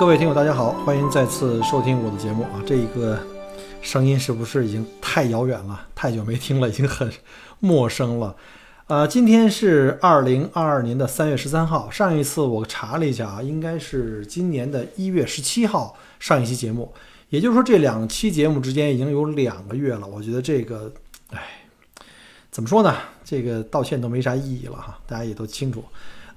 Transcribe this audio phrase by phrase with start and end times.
[0.00, 2.56] 各位听友，大家好，欢迎再次收听我的节目啊！
[2.64, 3.18] 这一个
[3.82, 5.88] 声音是不是已经太遥远了？
[5.94, 7.12] 太久没听了，已经很
[7.58, 8.34] 陌生了。
[8.86, 16.90] 呃，今天是二零二二年的三月十三号，上一次我查了一下啊，应该是今年的一月十七号上一期节目，
[17.28, 20.06] 也就是说这两期节目之间已经有两个月了。
[20.06, 20.90] 我觉得这个，
[21.30, 21.42] 哎，
[22.50, 22.96] 怎么说呢？
[23.22, 25.84] 这个道歉都没啥意义了哈，大家也都清楚。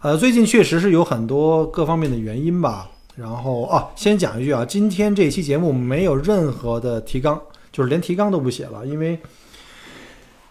[0.01, 2.89] 呃，最近确实是有很多各方面的原因吧。
[3.15, 7.39] 然后啊，先讲一句啊，今天这期节目没有任何的提纲，
[7.71, 9.19] 就是连提纲都不写了，因为，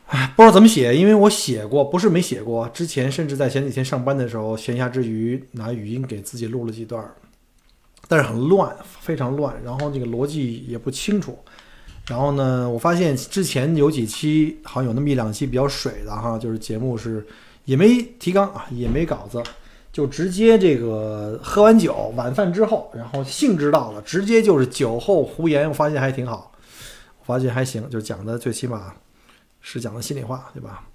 [0.06, 7.04] 唉，不知道怎么写，因为我写过，不是没写过，之前甚至在前几天上班的时候，闲暇之余拿语音给自己录了几段，
[8.06, 11.36] 但是很乱，非常乱，然后这个逻辑也不清楚。
[12.08, 17.26] 然后呢，我发现之前有几期好像有那么一两期比较水的哈，就是节目是
[17.64, 19.42] 也没提纲啊，也没稿子。
[19.92, 26.50] 就直接这个喝完酒，晚饭之后，然后兴致到了，直接就是酒后胡言，我发现还挺好，
[27.20, 28.94] 我发现还行，就讲的最起码
[29.60, 30.88] 是讲的心里话，对吧？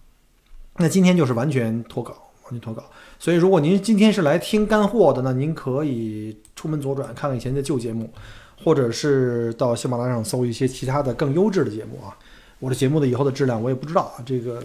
[0.78, 2.12] 那今天就是完全脱稿，
[2.46, 2.84] 完全脱稿。
[3.20, 8.12] 所以如果您今天是来听干货的，那您可以出门左转看看以前的旧节目，
[8.64, 12.18] 或者是到喜马拉雅上搜一些其他的更优质的节目啊。
[12.58, 14.64] 我的节目的以后的质量我也不知道啊，这个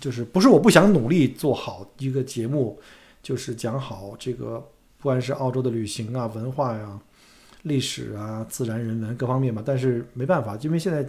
[0.00, 2.78] 就是不是我不想努力做好一个节目。
[3.24, 4.60] 就是讲好这个，
[4.98, 7.00] 不管是澳洲的旅行啊、文化呀、
[7.62, 9.62] 历史啊、自然人文各方面吧。
[9.64, 11.04] 但是没办法，因为现在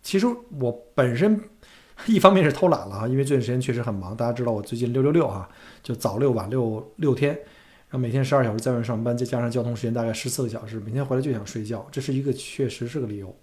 [0.00, 0.26] 其实
[0.60, 1.38] 我本身
[2.06, 4.16] 一方面是偷懒了啊，因为这段时间确实很忙。
[4.16, 5.48] 大家知道我最近六六六哈，
[5.82, 13.36] 就早六晚六六天，然后每天十二小时在外上班，再加上交通时间大概十四个小时，每天回来就想睡觉，这是一个确实是个理由。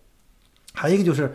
[0.74, 1.30] 还有一个就是，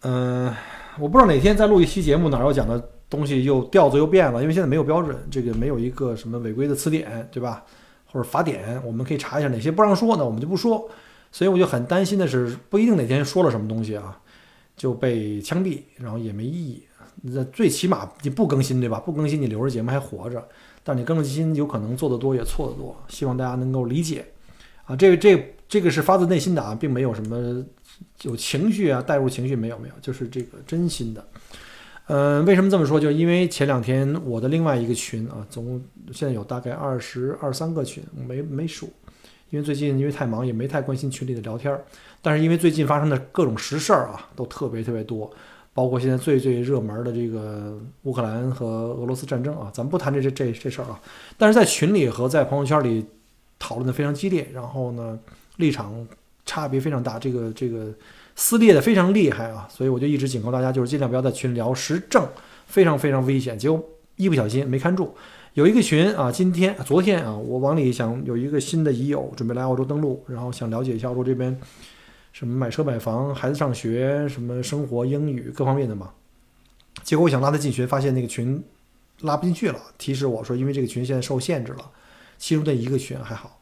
[0.00, 0.52] 嗯，
[0.98, 2.90] 我不知道哪天再录一期节目，哪有讲的。
[3.12, 7.62] 东西又调子又变了，因为现在没有标准，这个没有一个什么违规的词典，对吧？
[8.06, 10.24] 或者法典，我们可以查一下哪些不让说呢？
[10.24, 10.88] 我们就不说。
[11.30, 14.18] 所以我就很担心的是，不一定哪天说了什么东西啊，
[14.76, 16.82] 就被枪毙，然后也没意义。
[17.22, 18.98] 那最起码你不更新，对吧？
[18.98, 20.42] 不更新你留着节目还活着，
[20.82, 22.96] 但你更新有可能做得多也错得多。
[23.08, 24.26] 希望大家能够理解
[24.84, 27.64] 啊，这个这这个是发自内心的啊，并没有什么
[28.22, 31.24] 有情绪啊，带入情绪没有没有，就是这个真心的。
[32.06, 32.98] 嗯，为什么这么说？
[32.98, 35.82] 就是因为前两天我的另外一个群啊，总共
[36.12, 38.92] 现在有大概二十二三个群，没没数，
[39.50, 41.84] 因为最近因为太忙，也没太关心群里的聊天儿。
[42.20, 45.30] 但是因为最近发生的各种实事儿啊，都特别特别多，
[45.72, 51.00] 包括现在最最热门的这个乌克兰和俄罗斯战争啊，咱们不谈这这这这事儿啊。
[51.38, 53.06] 但是在群里和在朋友圈里
[53.60, 55.18] 讨论的非常激烈，然后呢，
[55.56, 56.06] 立场
[56.44, 57.94] 差别非常大，这个这个。
[58.34, 62.26] 撕裂的非常厉害啊，所以我就一直警告大家，就是尽量不要在群聊时政，
[62.66, 63.58] 非常非常危险。
[63.58, 63.82] 结果
[64.16, 65.14] 一不小心没看住，
[65.54, 71.58] 有一个群啊，今天、昨天啊，我往里想有一个新的已友准备来澳洲登陆，然后想了解一下澳洲这边
[72.32, 76.10] 什么买车买房、孩子上学、什么生活、英语各方面的嘛。
[77.02, 78.62] 结果我想拉他进群，发现那个群
[79.20, 81.90] 拉不进去了，提示我说因为这个群现在受限制了，
[82.38, 83.58] 其中的一个群还好。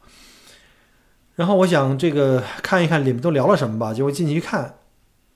[1.35, 4.75] 然后我想这个看一看里面都聊了什么吧，结果进去一看，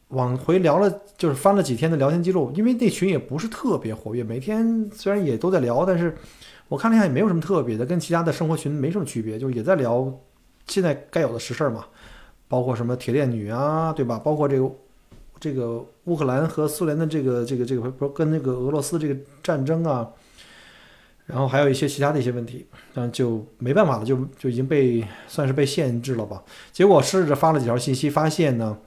[0.09, 6.15] 往回聊了，就是翻了几天的聊天记录，因为那群也不是特别活跃，每天虽然也都在聊，但是
[6.67, 10.13] 我看了一下也没有什么特别的，跟其他的生活群没什么区别，就也在聊
[10.67, 11.85] 现在该有的实事儿嘛，
[12.47, 14.19] 包括什么铁链女啊，对吧？
[14.19, 14.69] 包括这个
[15.39, 20.07] 这个乌克兰和苏联的这个这个这个不跟那个俄罗斯这个战争啊。
[21.25, 26.43] 然后还有一些其他的一些问题，但就没办法了，就就已经被算是被限制了吧。
[26.71, 28.77] 结果试着发了几条信息，发现呢，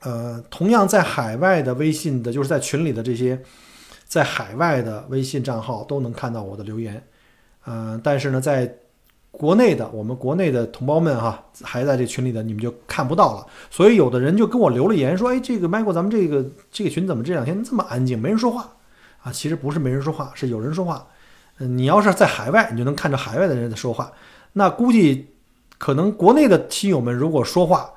[0.00, 3.40] 呃，同样在海外的微信的，就是在群里的这些
[4.04, 7.00] 在海外的微信账号都能看到我的留言，
[7.66, 8.76] 嗯，但是呢，在
[9.30, 13.46] 国内的我们国内的同胞们哈，还在这群里的，你们就看不到了。
[13.70, 18.76] 所以有的人就跟我留了言说，哎，这个 Michael，咱们这个这个群怎么这两天这么安静，没人说话
[19.22, 19.30] 啊？
[19.30, 21.06] 其实不是没人说话，是有人说话。
[21.58, 24.12] 嗯，你要是在海外，你就能看着海外的人在说话。
[24.54, 25.28] 那估计
[25.78, 27.90] 可能国内的亲友们如果说话，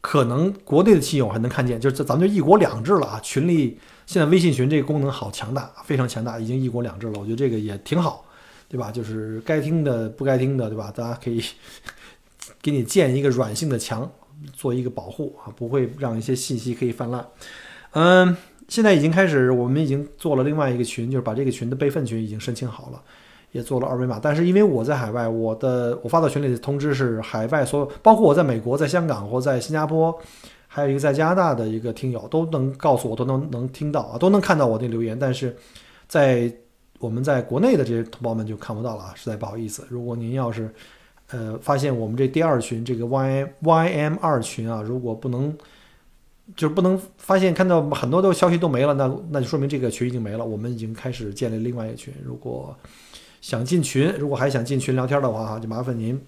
[0.00, 3.20] 可能国内的亲友还能看见，就是咱们就一国两制了啊！
[3.22, 7.20] 群里现在微信群这个功能好强大，非常强大，已经一国两制了。
[7.20, 8.24] 我觉得这个也挺好，
[8.68, 8.90] 对吧？
[8.90, 10.92] 就是该听的不该听的，对吧？
[10.94, 11.40] 大家可以
[12.60, 14.10] 给你建一个软性的墙，
[14.52, 17.24] 做一个保护啊，不会让一些信息可以泛滥。
[17.92, 18.36] 嗯，
[18.72, 23.02] 现在已经开始，我们已经做了另外一个群，就是把这个群的备份群已经申请好了，
[23.50, 24.18] 也做了二维码。
[24.18, 30.18] 但是因为我在海外，我的我发到群里的通知是海外所有，包括我在美国、在香港或在新加坡。
[30.66, 35.54] 还有一个在加拿大的一个听友都能告诉我，都能能听到啊，都能看到我的留言，但是
[36.08, 36.50] 在
[36.98, 39.84] 我们在国内的这些同胞们就看不到了啊，实在不好意思。
[39.90, 40.72] 如果您要是
[41.30, 45.54] 呃发现我们这第二群这个 Y Y M 二群啊，如果不能
[46.56, 50.44] 就是不能发现看到很多都消息都没了，那那就说明这个群已经没了。
[50.44, 52.76] 我们已经开始建立另外一个群，如果
[53.40, 56.20] 想进群，如果还想进群聊天的话哈，就麻烦您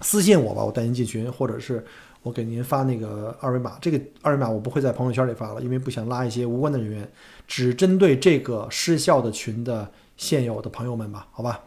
[0.00, 1.84] 私信我吧，我带您进群，或者是。
[2.24, 7.06] 我给您发那个二维码，这个二维码我不会在朋友圈里发了，因为不想拉一些无关的人员，
[7.46, 9.86] 只针对这个失效的群的
[10.16, 11.60] 现有的朋友们吧，好吧？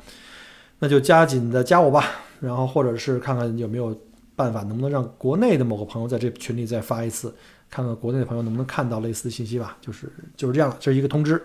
[0.79, 2.05] 那就加紧的加我吧，
[2.39, 3.95] 然后或者是看看有没有
[4.35, 7.31] 办法，能不能让国内的某个朋友在这群里再发一次，
[7.69, 9.77] 看看国内的朋友能不能看到类似的信息吧。
[9.81, 11.41] 就是就是这样，这是一个通知。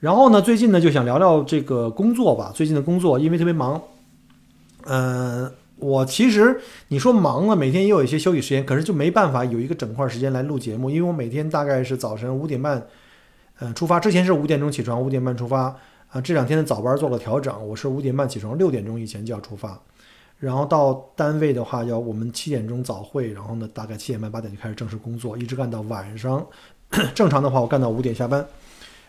[0.00, 3.82] 然后呢，最近呢就想聊聊这个工作吧，最近的工作因为特别忙，
[4.84, 5.52] 嗯。
[5.78, 6.58] 我其实
[6.88, 12.82] 你说忙了，每天也有一些休息时间，可是就没办法有一个整块时间来录节目，因为我每天大概是早晨五点半，
[13.58, 15.76] 呃，出发之前是五点钟起床，五点半出发
[16.08, 16.18] 啊。
[16.18, 19.78] 这两天的早班做了调整，我是五点半起床，六点钟以前就要出发，
[20.38, 26.46] 然后到单位的话要我们七点钟早会，然后呢大概七点半八点就开始正式工作，一直干到晚上。
[27.14, 28.46] 正常的话我干到五点下班，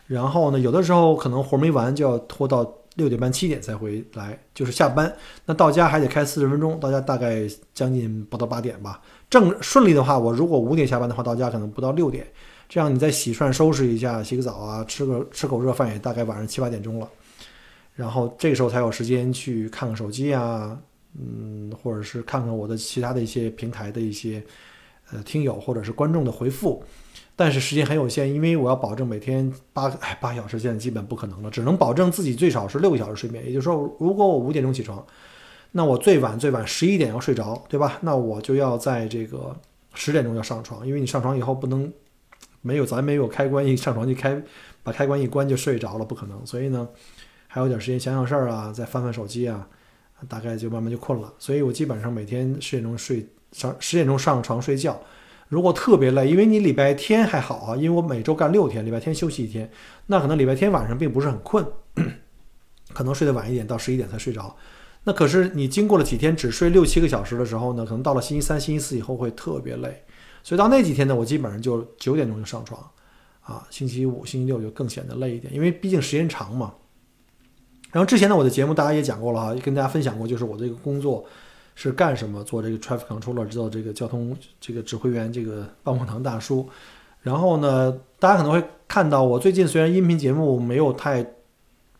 [0.07, 2.71] 然后呢有的时候可能活没完就要拖到。
[2.97, 5.15] 六点半七点才回来，就是下班，
[5.45, 8.99] 那到家还得开四十分钟，到家大概将近不到八点吧。
[9.29, 12.25] 正顺利的话，我如果五点下班的话，到家可能不到六点。
[12.67, 17.07] 这样你再洗涮收拾一下，洗个澡啊，吃个吃口热饭，也大概晚上七八点钟了。
[17.93, 20.75] 然后这时候才有时间去看看手机啊，
[21.15, 24.43] 嗯，或者是看看我的其他的一些平台的一些
[25.11, 26.83] 呃听友或者是观众的回复。
[27.35, 33.45] 但是时间很有限，因为我要保证每天八哎八小时，现在基本不可能了，只能保证自己最少是六个小时睡眠。
[33.45, 35.05] 也就是说，如果我五点钟起床，
[35.73, 37.99] 那我最晚最晚十一点要睡着，对吧？
[38.01, 39.55] 那我就要在这个
[39.93, 41.93] 十点钟要上床，因为你上床以后不能
[42.61, 44.41] 没有咱没有开关，一上床就开
[44.81, 46.43] 把开关一关就睡着了，不可能。
[46.43, 46.89] 所以呢，
[47.47, 49.67] 还有点时间想想事儿啊，再翻翻手机啊，
[50.27, 51.33] 大概就慢慢就困了。
[51.37, 54.99] 所以我基本上每天十点钟睡上十点钟上床睡觉。
[55.49, 59.71] 如果特别累，因为你礼拜天还好啊，因为我每周干六天，礼拜天休息一天，
[60.07, 61.65] 那可能礼拜天晚上并不是很困，
[62.93, 64.53] 可能睡得晚一点，到十一点才睡着。
[65.05, 70.03] 那可是你经过了几天只睡六七个小时的时候呢，可能到了星期三、星期四以后会特别累。
[70.43, 72.81] 所以到那几天呢，我基本上就九点钟就上床，
[73.39, 76.73] 啊，星期五、星期六就更显得累一点，因为毕竟时间长嘛。
[77.91, 81.25] 然后之前呢，我的节目大家也讲过了哈，跟大家分享过，就是我这个工作。
[81.79, 82.43] 是干什么？
[82.43, 86.67] 做这个 traffic controller，知道这个交通这个指挥员，这个棒棒糖大叔。
[87.21, 91.23] 然后呢，大家可能会看到我最近虽然音频节目没有太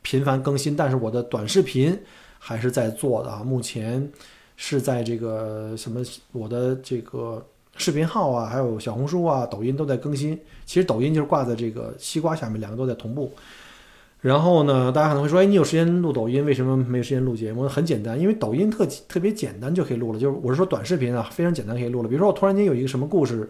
[0.01, 1.95] 频繁更新，但是我的短视频
[2.40, 3.44] 还是在做的啊。
[3.44, 4.12] 目前
[4.56, 6.01] 是在这个什么
[6.31, 7.45] 我的这个
[7.75, 10.36] 视频号啊，还有小红书啊、抖音都在更新。
[10.66, 13.31] 其实抖音就是挂在这个西瓜下面，两个都在同步。
[14.21, 17.68] 然后呢，大家可能会说，哎，你有时间录抖音，为什么没有时间录节目？
[17.68, 20.19] 很简单，因为抖音特特别简单就可以录了。
[20.19, 22.09] 就是我是说短视频啊，非常简单可以录了。
[22.09, 23.47] 比如说我突然间有一个什么故事，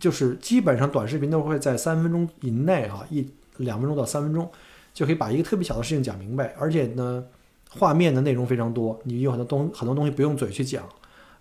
[0.00, 3.24] 就是基本上短视频都会在三分钟以内啊，一
[3.58, 4.50] 两分钟到三分钟
[4.92, 6.52] 就可以把一个特别小的事情讲明白。
[6.58, 7.24] 而且呢，
[7.70, 10.84] 画面的内容非常多，你有很多东很多东西不用嘴去讲，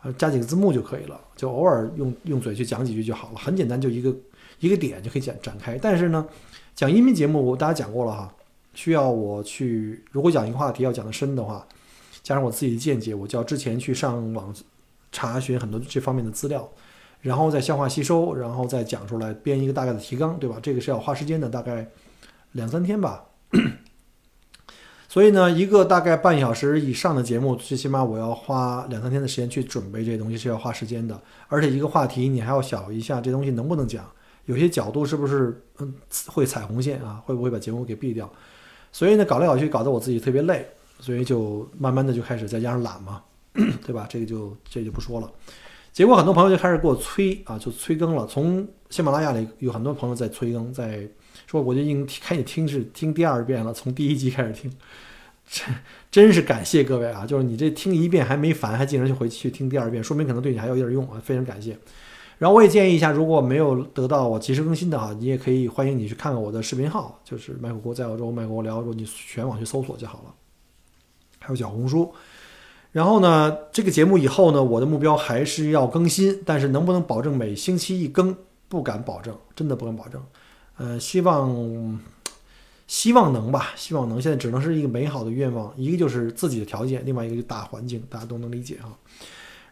[0.03, 4.15] 呃，加几个字幕就可以了，就偶尔用用嘴去讲几句就好了，很简单，就一个
[4.59, 5.79] 一个点就可以展展开。
[5.81, 6.23] 但是呢，
[6.75, 8.31] 讲音频节目我大家讲过了哈。
[8.73, 11.67] 需要我去，如果讲一个话题要讲的深的话，
[12.23, 14.53] 加上我自己的见解，我就要之前去上网
[15.11, 16.69] 查询很多这方面的资料，
[17.21, 20.57] 然后再消化吸收，然后再讲出来，编一个大概的提纲，对吧？
[20.61, 21.87] 这个是要花时间的，大概
[22.53, 23.25] 两三天吧。
[25.09, 31.21] 所以呢，一个大概半小时以上的节目，最起码我要花两三天的时间去准备这些东西，是要花时间的。
[31.49, 34.09] 而且一个话题你还要想一下，这东西能不能讲，
[34.45, 35.93] 有些角度是不是嗯
[36.27, 37.21] 会踩红线啊？
[37.25, 38.31] 会不会把节目给毙掉？
[38.91, 40.65] 所以呢，搞来搞去，搞得我自己特别累，
[40.99, 43.21] 所以就慢慢的就开始再加上懒嘛，
[43.85, 44.05] 对吧？
[44.09, 45.31] 这个就这就不说了。
[45.93, 48.25] 结果很多朋友就开始给我催啊，就催更了。
[48.25, 51.05] 从喜马拉雅里有很多朋友在催更，在
[51.47, 54.71] 说我就已经开始听是听第二遍了，从第一集开始听，
[55.45, 55.75] 真
[56.09, 57.25] 真是感谢各位啊！
[57.25, 61.77] 就是你这听一遍还没烦，还竟然就回去听第二遍，说明可能对你还有点用啊，非常感谢。
[62.41, 70.33] 然后我也建议一下，如果没有得到我及时更新的哈，你也可以欢迎你去看看我的视频号，就是麦克锅在澳洲，麦克锅聊澳洲，你全网去搜索就好了。
[71.37, 72.11] 还有小红书。
[72.93, 78.35] 然后呢，这个节目以后呢，我的目标还是要更新，但是能不能保证每星期一更，
[78.67, 80.19] 不敢保证，真的不敢保证。
[80.77, 81.99] 呃，希望
[82.87, 84.19] 希望能吧，希望能。
[84.19, 88.89] 现在只能是一个美好的愿望，一个就是自己的条件，另外一个就大环境，大家都能理解哈。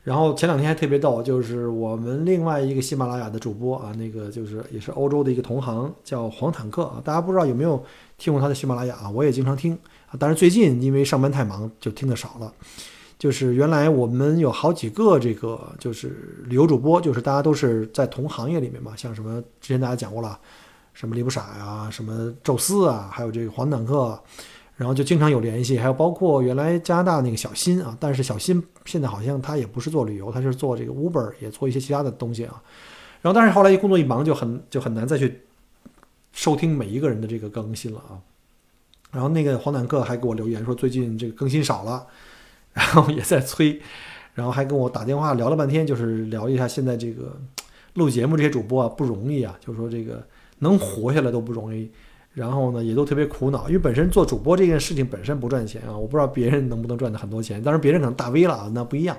[0.03, 7.01] 然后前两天还特别逗，就是我们另外一个喜马拉雅的主播啊，那个就是也是欧洲的一个同行，叫黄坦克啊。
[7.03, 7.83] 大家不知道有没有
[8.17, 9.09] 听过他的喜马拉雅啊？
[9.09, 9.77] 我也经常听
[10.07, 12.51] 啊，但是最近因为上班太忙，就听的少了。
[13.19, 20.39] 就是原来我们有好几个这个就是旅游主播，就是大家都是在同行业里面嘛，像什么之前大家讲过了，
[20.93, 24.17] 什么李不傻呀，什么宙斯啊，还有这个黄坦克，
[24.79, 32.63] 然后就经常有联系，还有包括原来加拿大那个小新啊，但是小新现在好像他也不是做旅游，他是做这个 Uber，也做一些其他的东西啊。
[33.21, 35.41] 然后但是后来一工作一忙，就很就很难再去
[36.31, 38.15] 收听每一个人的这个更新了啊。
[39.11, 42.07] 然后那个黄坦克还给我留言说，最近这个更新少了。
[42.71, 43.81] 然后也在催，
[44.35, 47.35] 然后还跟我打电话聊了半天，就是聊一下现在这个
[47.95, 50.25] 录节目这些主播啊不容易啊，就是说这个
[50.59, 51.91] 能活下来都不容易，
[52.39, 59.17] 然后呢也都特别苦恼，因为本身做主播这件事情本身不赚钱啊，我不知道别人能不能赚到很多钱，当然别人可能大 V 了啊，那不一样。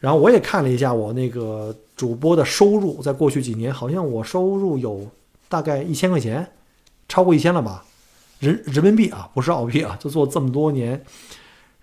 [0.00, 5.06] 然后我也看了一下我那个主播的收入，在过去几年好像我收入有
[5.46, 6.48] 大概一千块钱，
[7.06, 7.84] 超过一千了吧，
[8.38, 11.04] 人人民币啊，不是澳币啊，就做这么多年。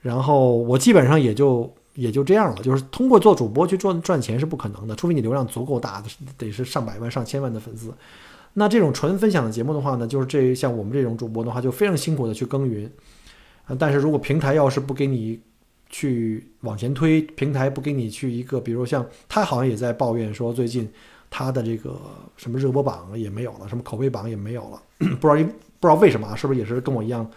[0.02, 6.04] 然后我基本上也就也就这样了，就是通过做主播去赚赚钱是不可能的，除非你流量足够大，
[6.40, 7.94] 得是上百万、上千万的粉丝。
[8.58, 12.90] 那这种纯分享的节目的话呢，就是这像我们这种主播的话，就非常辛苦的去耕耘。
[13.78, 15.40] 但是如果平台要是不给你
[15.90, 20.90] 去往前推，平台不给你去一个，比如像他好像也在抱怨说，最近
[21.30, 22.00] 他的这个
[22.38, 24.82] 什么热播榜也没有了，什么口碑榜也没有了，
[25.20, 26.36] 不知道不知道为什么啊？
[26.36, 27.30] 是不是也是跟我一样？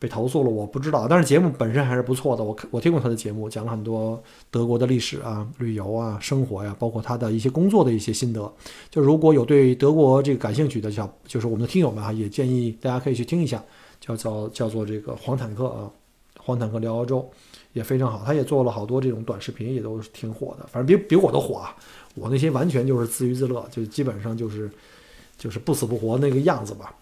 [0.00, 2.42] 被投诉了，我不知道，但是节目本身还是不错的。
[2.42, 8.50] 我我听过他的节目，讲了很多德国的历史啊、旅游啊、生活呀，包括他的一些工作的一些心得。
[8.88, 13.62] 就如果有对德国这个感兴趣的小，就是我们的听友们啊，也建议大家可以去听一下，
[14.00, 15.90] 叫叫叫做这个黄坦克啊，
[16.38, 17.30] 黄坦克聊欧洲
[17.74, 18.22] 也非常好。
[18.24, 20.66] 他也做了好多这种短视频，也都是挺火的。
[20.66, 21.76] 反正比比我都火啊，
[22.14, 24.70] 我那些完全就是自娱自乐，就基本上就是
[25.36, 26.94] 就是不死不活那个样子吧。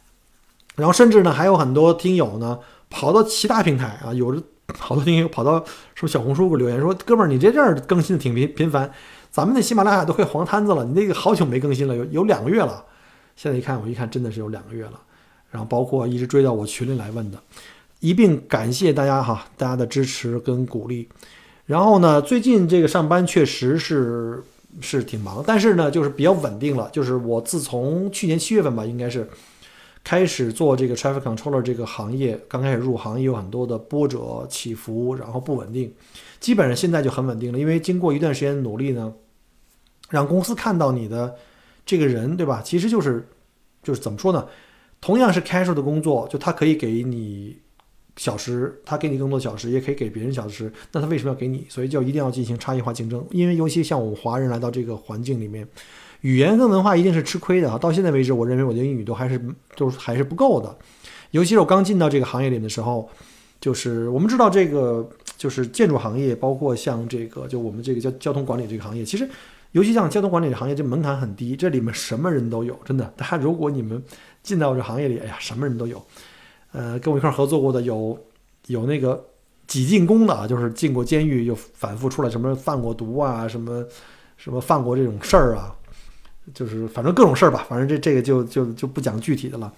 [0.75, 2.59] 然后甚至呢，还有很多听友呢。
[2.90, 4.42] 跑到其他平台啊，有的
[4.78, 5.59] 好多听友跑到
[5.95, 8.90] 什么小红书给我留言说：“哥们儿，你这阵儿更新的挺频频繁，
[9.30, 12.85] 咱们那喜马拉雅都快黄摊子了，你那个好久没更新了，有有两个月了。
[13.35, 15.00] 现在一看，我一看真的是有两个月了。
[15.50, 17.38] 然后包括一直追到我群里来问的，
[18.00, 21.09] 一并感谢大家哈，大家的支持跟鼓励。
[21.64, 24.42] 然后呢，最近这个上班确实是
[24.80, 26.90] 是挺忙，但是呢，就是比较稳定了。
[26.92, 29.28] 就是我自从去年七月份吧，应该是。
[30.05, 35.93] 开始做这个 traffic controller 这个行业，刚开始入行也有很多的波折起伏，然后不稳定，
[36.40, 37.59] 基本上现在就很稳定了。
[37.59, 39.12] 因为经过一段时间努力呢，
[40.09, 41.37] 让公司看到你的
[41.85, 42.62] 这个人，对吧？
[42.64, 43.28] 其实就是
[43.83, 44.47] 就是怎么说呢？
[45.00, 47.59] 同样是 casual 的工作，就他可以给你
[48.17, 51.67] 小时，他给你更多小时，也可以给别人小时，那他为什么要给你？
[51.69, 53.26] 所以就一定要进行差异化竞争。
[53.31, 55.69] 因为尤其像我们华人来到这个环境里面。
[56.23, 57.79] 语言跟文化一定是吃亏的啊！
[57.79, 59.41] 到现在为止，我认为我的英语都还是
[59.77, 60.77] 都还是不够的。
[61.31, 63.09] 尤其是我刚进到这个行业里的时候，
[63.61, 69.29] 就是我们知道这个就是建筑行业，包括像这个就我们这个交交通管理这个行业，其实
[69.73, 73.13] 尤其像交通管理行业，这门槛很低，这里面什么人都有，真的。
[73.17, 74.03] 大家如果你们
[74.43, 76.03] 进到这行业里，哎呀，什么人都有。
[76.73, 78.19] 呃，跟我一块合作过的有
[78.67, 79.25] 有那个
[79.67, 83.85] 几进宫的啊，就是进过监狱又反复出来，什么贩过毒啊，什么
[84.37, 85.75] 什么犯过这种事儿啊。
[86.55, 89.73] 就是反正各种事儿吧，反正这这个就就就不讲具体的了，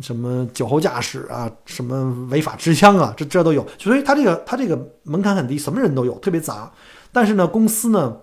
[0.00, 3.66] 什么酒后驾驶啊，什么违法持枪啊，这这都有。
[3.78, 6.72] 所以他这个他这个门槛很低，什么人都有，特别杂。
[7.12, 8.16] 但是呢，公司呢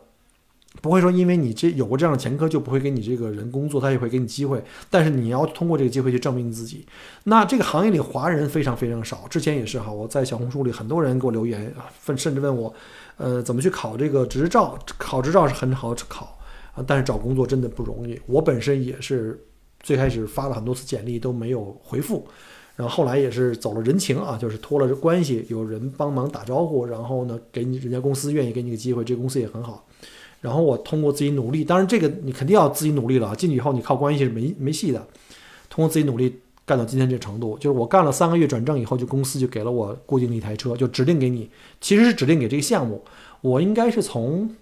[0.82, 4.64] 不会说因为你这有过这样的前科就不会给你这个人工作，他也会给你机会。
[4.90, 6.86] 但是你要通过这个机会去证明你自己。
[7.24, 12.74] 那这个行业里华人非常非常少，之前也是哈，我在小红书里很多人给我留言啊，甚至问我，
[13.18, 14.78] 呃，怎么去考这个执照？
[14.98, 16.38] 考执照是很好考。
[16.74, 18.20] 啊，但是找工作真的不容易。
[18.26, 19.40] 我本身也是
[19.80, 22.26] 最开始发了很多次简历都没有回复，
[22.76, 29.86] 然后后来也是走了人情啊，就是托了关系，有人帮忙打招呼，然后呢，给你人家公司愿意给你个机会，这公司也很好。
[30.42, 33.36] 然后我通过自己努力，当然这个你肯定要自己努力了。
[33.36, 35.06] 进去以后你靠关系是没没戏的。
[35.70, 41.50] 通过自己努力干到今天这程度，就是我干了三个月转正以后，就公司就给了我固定的一台车，就指定给你，
[41.80, 43.04] 其实是指定给这个项目。
[43.42, 44.56] 我应该是从。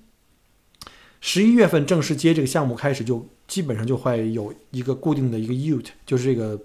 [1.22, 6.60] 十一月份正式接这个项目开始，就基本上就会有一个固定的一个 Ute，就是这个，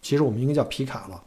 [0.00, 1.22] 其实我们应该叫皮卡了。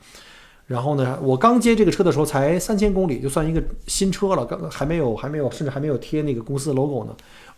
[0.65, 7.15] 然后呢，我刚接这个车的时候才三千公里，就算一个新车了，刚还没有还没有甚至还没有贴那个公司的 logo 呢，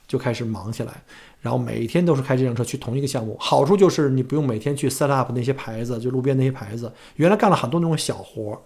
[0.08, 1.04] 就开始忙起来。
[1.42, 6.92] 然后每天都是开这辆车去同一个项目，好处就是你不用每天去 set up 那些牌子，就路边那些牌子。
[7.18, 8.60] 原来干了很多那种小活，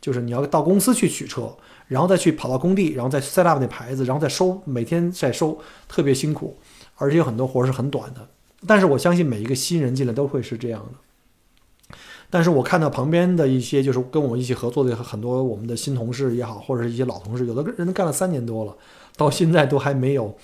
[0.00, 1.54] 就是你要到公司去取车，
[1.86, 6.56] 然后再去跑到工地，然后再 set up 那牌子，然后再收，每天再收，特别辛苦，
[6.96, 8.28] 而且有很多活是很短的。
[8.66, 11.96] 但是我相信每一个新人进来都会是这样的。
[12.30, 18.74] 但是我看到旁边的一些就是跟我一起合作的很多我们的新同事也好，或者是一些老同事，有的人干了三年多了，
[19.16, 20.34] 到现在都还没有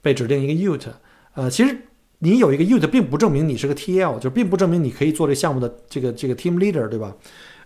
[0.00, 0.86] 被指定一个 UT。
[1.34, 1.76] 呃，其实
[2.18, 7.16] 你有一个 UT 并不证明你是个 TL，就并不证明你可以做这项目的这个这个 team leader，对吧？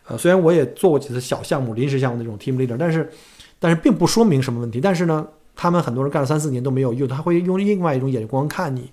[0.09, 3.09] 呃，虽然我也做过几次小项目、临时项目那种 team leader，但是
[3.61, 4.81] 但是并不说明什么问题。
[4.81, 8.91] 但是呢，他们很多人干了三四年都没有用他会用另外一种眼光看你。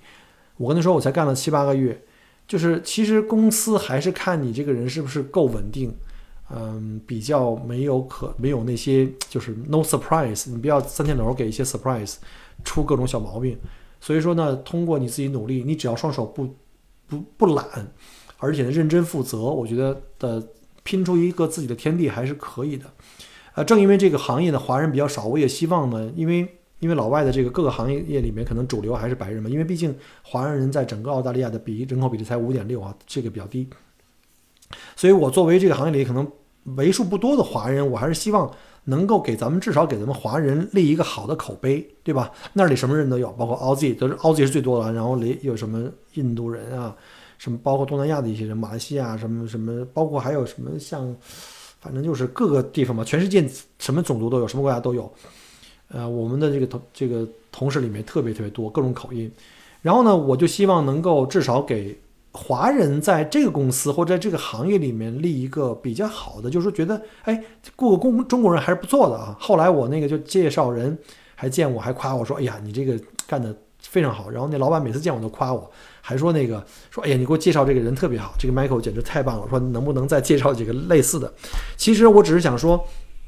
[0.57, 1.99] 我跟他说，我才干了七八个月。
[2.47, 5.91] 就是其实公司还是看你这个人是不是够稳定，
[6.51, 12.17] 嗯，比较没有可没有那些就是 no surprise，你不要三天两头给一些 surprise，
[12.63, 13.57] 出各种小毛病。
[13.99, 16.47] 所以说呢，通过你自己努力，你只要双手不
[17.07, 17.65] 不不懒，
[18.37, 20.47] 而且呢认真负责，我觉得的
[20.85, 22.85] 拼出一个自己的天地还是可以的。
[23.55, 26.47] 呃，正因为这个行业的华人比较少，我也希望呢，因为。
[26.79, 29.49] 因为老外的这个各个行业业里面，可能主流还是白人嘛。
[29.49, 33.67] 因为毕竟华人人在整个澳大利亚的比人口比例才五点六啊，这个比较低。
[34.93, 36.29] 所以我作为这个行业里可能
[36.75, 38.51] 为数不多的华人，我还是希望
[38.83, 42.29] 能够给咱们至少给咱们华人立一个好的口碑，对吧？
[42.53, 46.93] 那里什么人都有，包括 Aussie，都是 Aussie 是最多的，然后里有什么印度人啊，
[47.37, 51.15] 什么包括东南亚的一些人，马来西亚什么什么，包括还有什么像，
[51.79, 53.47] 反正就是各个地方嘛，全世界
[53.79, 55.11] 什么种族都有，什么国家都有。
[55.89, 59.31] 呃，我们的这个同这个同事里面特别特别多各种口音，
[59.81, 61.95] 然后呢，我就希望能够至少给
[62.31, 67.41] 华人在这个公司或者在这个行业里面立一个比较好的，就是说觉得哎，
[67.75, 69.37] 雇个工中国人还是不错的啊。
[69.39, 70.97] 后来我那个就介绍人
[71.35, 74.29] 还见我还夸我说，哎呀，你这个干的非常好。
[74.29, 75.69] 然后那老板每次见我都夸我，
[76.05, 79.47] 还说那个说，哎呀，你给我介绍这个人特别好，这个 Michael 简直太棒了。
[79.49, 81.33] 说能不能再介绍几个类似的？
[81.75, 82.85] 其实我只是想说，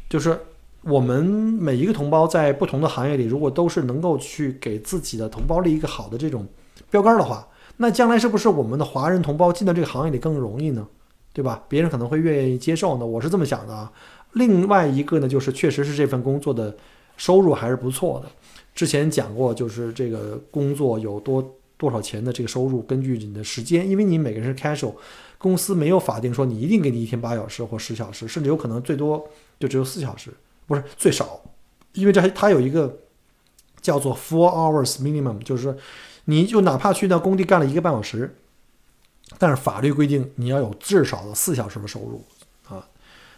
[0.07, 0.39] 就是。
[0.83, 6.47] 我们每一个同胞在不同的行业里，如果都是能够去给自己的同胞立一个好的这种
[6.89, 10.87] 标杆的话，那将来是不是我们的华人同胞进到这个行业里更容易呢？
[11.33, 11.61] 对吧？
[11.67, 13.05] 别人可能会愿意接受呢。
[13.05, 13.91] 我是这么想的啊。
[14.33, 16.73] 另外一个呢，就是确实是这份工作的
[17.17, 18.31] 收入还是不错的。
[18.73, 21.43] 之前讲过，就是这个工作有多
[21.77, 24.95] 多少钱的这个收入，根据你的时间，因为你每个人是 casual，
[25.37, 30.31] 公司没有法定说你一定给你一天八小时或十小时，甚至有可能最多就只有四小时。
[30.65, 31.39] 不是最少，
[31.93, 32.99] 因为这还它有一个
[33.79, 35.77] 叫做 four hours minimum，就是说，
[36.25, 38.35] 你就哪怕去到工地干了一个半小时，
[39.37, 42.25] 但是法律规定你要有至少的四小时的收入
[42.67, 42.85] 啊。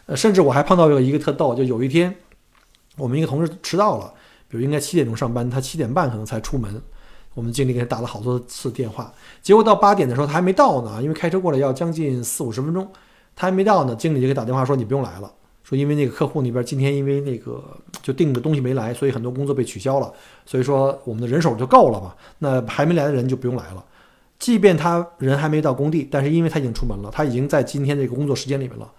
[0.08, 2.16] 呃，甚至我还碰到有一个特逗，就有一天
[2.98, 4.12] 我们一个同事迟到了，
[4.48, 6.82] 比如应该七点钟上班，他七点半可能才出门，
[7.34, 12.90] 我们经理给他打了好多次电话，结果到八点的时候他还没到呢，因为开车过来要将近四五十分钟，
[13.36, 15.32] 他还没到呢，经理就给打电话说你不用来了。
[15.64, 17.64] 说因为那个客户那边今天因为那个
[18.02, 20.12] 就订的东西没来，所以很多工作被取消了，
[20.46, 22.16] 所以说我们的人手就够了嘛。
[22.40, 23.86] 那还没来的人就不用来了。
[24.40, 28.92] 即便他人还没到工地，但是因为他已经出门了，他已经在今天这个工作时间里面了，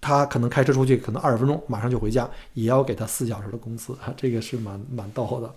[0.00, 5.54] 他可能开车出去，可能二十分钟马上就回家，也要给他四小时的工资， 这个是蛮蛮逗的。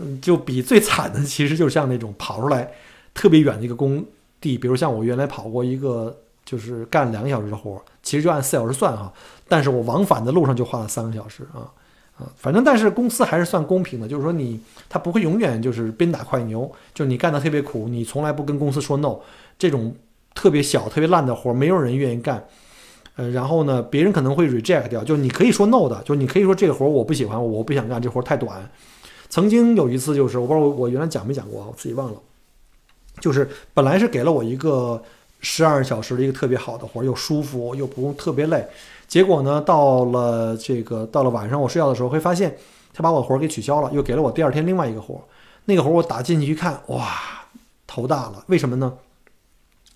[0.00, 2.72] 嗯，就比最惨的，其实就像那种跑出来
[3.14, 4.04] 特别远的一个工
[4.40, 6.16] 地，比如像我原来跑过一个。
[6.42, 9.12] 就是干两个小时的活儿，其实就按四小时算哈，
[9.46, 11.70] 但是我往返的路上就花了三个小时啊
[12.18, 14.58] 啊，反正但是公司还是算公平的，就是说你
[14.88, 19.18] 他不会永远就是鞭打快牛，就你干的特别苦，你从来不跟公司说 no，
[19.56, 19.94] 这种
[20.34, 22.42] 特别小特别烂的活儿，没有人愿意干，
[23.14, 28.68] 呃，然后呢，别人可能会 reject 掉，就你可以说 no 的，就你可以说这个活儿我不喜欢，我不想干，这活儿太短。
[29.30, 32.18] 曾经有一次就是我不知道我原来讲没讲过，我自己忘了，
[33.20, 35.02] 就是本来是给了我一个。
[35.42, 38.62] 十二小时的一个特别好的活，又舒服又不用特别累。
[39.08, 42.54] 结果呢，到了这个到了晚上我睡觉的时候，会发现
[42.92, 45.18] 他把我的活给取消了，又给了我第二天另外一个活。
[45.64, 47.08] 那个活我打进去一看，哇，
[47.86, 48.44] 头大了。
[48.48, 48.92] 为什么呢？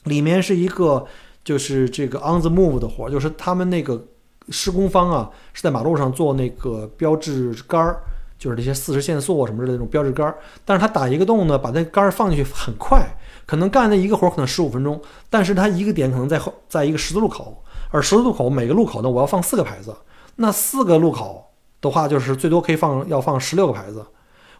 [0.05, 1.07] 里面是一个
[1.44, 4.03] 就是这个 on the move 的活，就是他们那个
[4.49, 8.01] 施工方啊是在马路上做那个标志杆儿，
[8.44, 10.33] 就是这些四十线索什么的那种标志杆。
[10.64, 13.16] 但是他打一个洞呢，把那杆放进去很快。
[13.46, 19.94] 可能干那一个活可能十五分钟，但是它一个点可能在后，在一个十字路口，而十字路口每个路口呢，我要放四个牌子，
[20.37, 21.52] 那四个路口
[21.83, 24.02] 的话，就是最多可以放要放十六个牌子，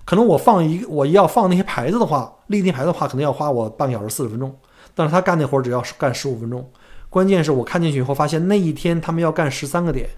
[0.05, 4.55] 可能我放一，我要放那些牌子的话，立那牌的话，可能要花我半个小时四十分钟，
[4.95, 6.71] 但是他干那活只要干十五分钟，
[7.09, 10.11] 关键是我看进去以后发现那一天他们要干十三个点，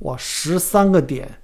[0.00, 1.39] 哇，十三个点！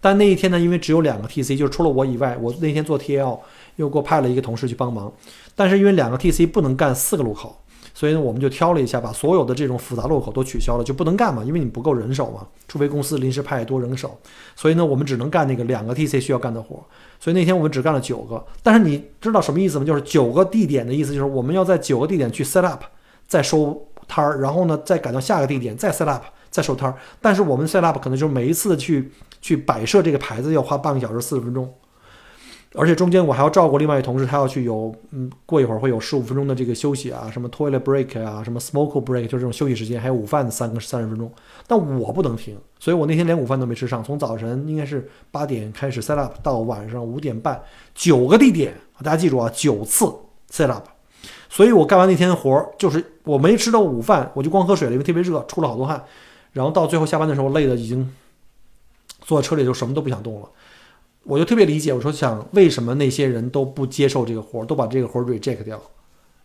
[0.00, 3.38] 但那一天呢，因为只有两个 TC，就是除了我以外，我那天做 TL
[3.76, 5.12] 又给我派了一个同事去帮忙。
[5.54, 7.56] 但是因为两个 TC 不能干四个路口，
[7.92, 14.16] 所以呢，我们就挑了一下，把所有的这种复杂路口都取消了，就不能干嘛，因为你不够人手嘛，除非公司临时派多人手。
[14.54, 16.84] 所以呢，我们只能干那个两个 TC 需要干的活。
[17.18, 18.44] 所以那天我们只干了九个。
[18.62, 19.84] 但是你知道什么意思吗？
[19.84, 22.84] 就是九个地点的意思，就是我们要在九个地点去 set up，
[23.26, 26.22] 再收摊儿，然后呢再赶到下个地点再 set up。
[26.50, 31.72] 再收摊儿，但是我们 set up 可能就是每一次去去摆设这个牌子要花半个小时四十分钟，
[32.74, 41.32] 而且中间我还要照顾另外一同事，他要去有嗯过一会儿会有十五分钟的这个休息啊，什么 toilet break 啊，什么 smoke break 就是这种休息时间，还有午饭的三个三十分钟，
[41.66, 47.60] 但我不能停，所以我那天连午饭都没吃上，从早晨应该是八点开始 set up 到晚上五点半，
[47.94, 50.04] 九个地点，大家记住啊，九次
[50.50, 50.86] set up，
[51.48, 56.04] 所以我干完那天的活儿，就是我没吃到午饭，我就光喝水了，因为特别热，出了好多汗。
[56.52, 58.10] 然后到最后下班的时候，累的已经
[59.28, 60.48] 坐在车里就什么都不想动了。
[61.24, 65.78] 我就特别理解，我说想为什么那些人都不接受这个活儿，都把这个活儿 reject 掉，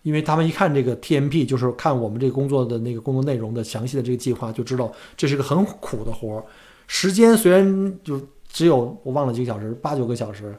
[0.01, 6.43] 因为他们一看这个 TMP，就是看我们这个工作的那个工作内容的详细的这个计划，就知道这是个很苦的活儿。
[6.87, 8.19] 时间虽然就
[8.49, 10.53] 只有我忘了几个小时，八九个小时，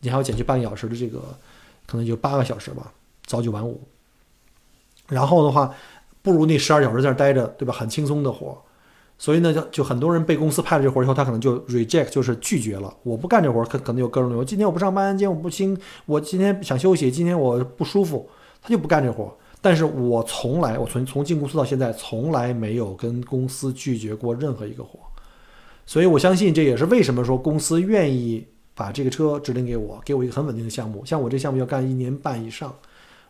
[0.00, 1.18] 你还要减去半个小时的这个，
[1.86, 2.92] 可能就八个小时吧，
[3.24, 3.80] 早九晚五。
[5.08, 5.74] 然后的话，
[6.20, 7.72] 不如那十二小时在那待着，对吧？
[7.72, 8.56] 很轻松的活儿。
[9.20, 12.90] 所以呢，就就很多人被公司派了这活儿以后，他可能就 reject，就是拒绝了。
[13.02, 14.42] 我不干这活儿，可可能有各种理由。
[14.42, 18.26] 今天我不上班，今天我不清，我今天想休息，今天我不舒服，
[18.62, 19.32] 他就不干这活儿。
[19.60, 24.98] 但是我从来，我从从进公司到现在，从来没有跟公司拒绝过任何一个活。
[25.84, 31.04] 所以我相信这也是为什么说公司愿意把这个车指定给我，给我一个很稳定的项目。
[31.04, 32.74] 像我这项目要干一年半以上，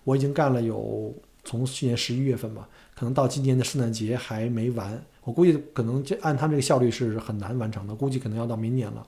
[0.04, 2.68] 我已经干了有从去年十一月份吧，
[3.00, 5.02] 可能到今年的圣诞节还没完。
[5.24, 9.02] 我估计可能这按他这个效率是很难完成的，估计可能要到明年了，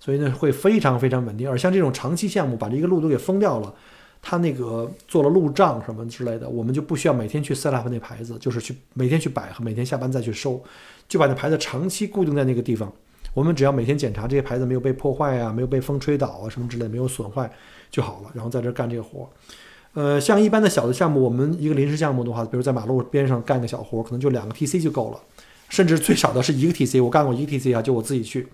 [0.00, 1.48] 所以呢会非常非常稳定。
[1.48, 3.72] 而像这种长期项目，把这个路都给封掉了，
[4.20, 10.60] 他那个做了路障什么之类的，我们就不需要每天去 set up 那牌子，就是去每天去摆和每天下班再去收，
[11.08, 12.92] 就把那牌子长期固定在那个地方。
[13.32, 17.48] 我们只要每天检查这些牌子没有被破坏啊，没有被风吹倒啊什么之类没有损坏
[17.92, 19.30] 就好了，然后在这干这个活。
[19.94, 25.20] 呃，像一般的小的项目，我们一个临时项目的话，比如在马路边上干个小活，可能就两个 TC 就够了。
[25.68, 28.48] 甚至最少的是一个 TC，我干过一个 TC 啊，就我自己去。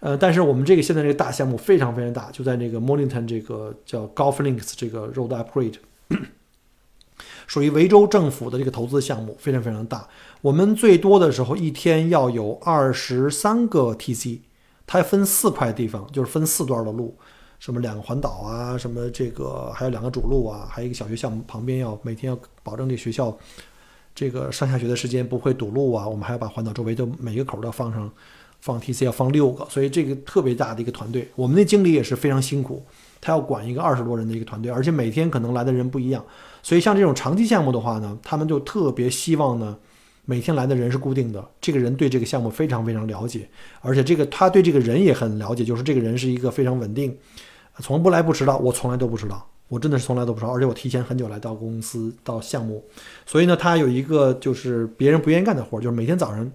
[0.00, 5.74] 呃，但是我们这个现在这个大项目非常非常大，就在那个 Mornington 这个叫 Golf Links 这个 Road Upgrade，
[7.46, 10.08] 属于维州政府的这个投资项目，非常非常大。
[10.40, 14.40] 我们最多的时候一天要有二十三个 TC，
[14.86, 17.16] 它分四块地方，就是分四段的路，
[17.58, 23.36] 什么两个环岛啊，什么这个还有两个主路啊，还有一个小学校旁边要每天要保证这学校。
[24.14, 28.10] 这个上下学的时间不会堵路啊，我们还要把环岛周围的每个口都要放上，
[28.60, 31.28] 放 TC 要放六个，所以这个特别大的一个团队。
[31.36, 32.82] 我们那经理也是非常辛苦，
[33.20, 36.24] 他要管一个二十多人的一个团队，而且每天可能来的人不一样。
[36.64, 39.78] 所以像这种长期项目的话呢，他们就特别希望呢，
[40.24, 43.48] 每天来的人是固定的，这个人对这个项目非常非常了解，
[43.80, 47.16] 而且这个他对这个人也很了解，就是这个人是一个非常稳定，
[47.80, 49.46] 从不来不迟到，我从来都不迟到。
[49.68, 52.82] 我真的是从来都不道，而且我提前很久来到公司到项目，
[53.26, 56.50] 所以呢，他有一个就是别人不愿意干的活，就是每天早上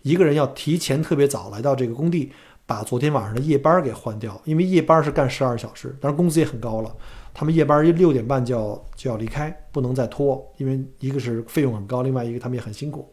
[0.00, 2.32] 一个人要提前特别早来到这个工地，
[2.64, 6.90] 把昨天晚上的夜班给换掉，因为夜班是干十二小时，当然工资也很高了。
[7.34, 13.06] 他们夜班六点半就要就要离开，不能再拖，因为一个是费用很高，另外一个他们也很辛苦。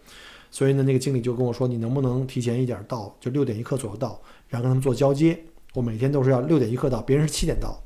[0.50, 5.38] 所以呢，那个经理就跟我说：“你能不能提前一点到，就六点一刻左右到，然后跟他们做交接。
[5.74, 7.82] 我每天都是要六点一刻到，别人是七点到。”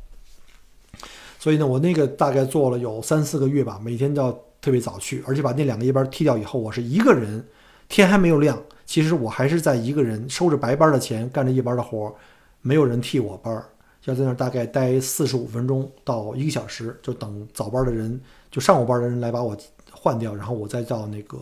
[1.39, 7.45] 所以呢，我那个大概做了有三四个月吧，每天都要特别早去，而且把那两个夜班踢掉以后，我是一个人，
[7.87, 12.15] 天还没有亮，其实我还是在一个人收着白班的钱，干着夜班的活，
[12.61, 13.63] 没有人替我班，
[14.05, 18.19] 要在那儿大概待四十五分钟到一个小时，就等早班的人，
[18.49, 19.55] 就上午班的人来把我
[19.91, 21.37] 换掉，然后我再到那个。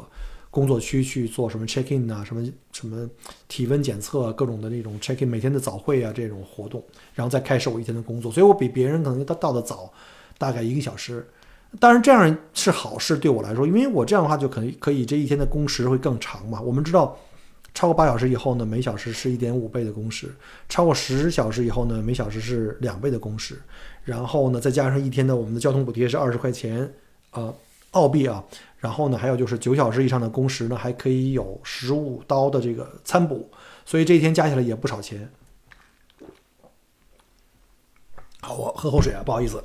[0.54, 3.10] 工作区去做什么 check in 啊，什么什么
[3.48, 6.84] 体温检测，各种的那种 check in，每天的早会啊这种活动，
[7.16, 9.92] 然后再开始我一天的工作，所以我比别人可能到到的早，
[10.38, 11.28] 大概一个小时。
[11.80, 16.62] 当然这样是好事对我来说，因为我这样的话就可以可以这一天的工时会更长嘛。
[16.62, 17.18] 我们知道，
[17.74, 20.28] 超过八小时以后呢，每小时是一点五倍的工时；
[20.70, 23.60] 超过十小时以后呢，每小时是两倍的工时。
[24.04, 26.94] 然后呢，再加上一天的我们的交通补贴是二十块钱，
[27.32, 27.52] 呃，
[27.92, 28.44] 澳币啊。
[28.84, 33.50] 然后呢，还有就是九小时以上的工时呢，还可以有十五刀的这个餐补，
[33.86, 35.32] 所以这一天加起来也不少钱。
[38.42, 39.64] 好，我喝口水啊，不好意思。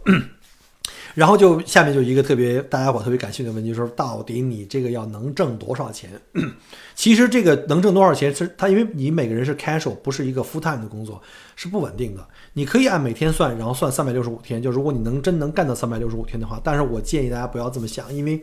[1.16, 6.10] 然后就下面就一个特别大家伙特别感兴趣的问题，就是到底你这个要能挣多少钱？
[6.94, 11.20] 其实这个能挣多少钱是它，因为你每个人是 casual，不是一个 full time 的工作，
[11.56, 12.24] 是不稳定的。
[12.52, 14.62] 你可以按每天算，然后算三百六十五天。
[14.62, 18.40] 就如果你能真能干到三百六十五天的话，但是我建议大家不要这么想，因为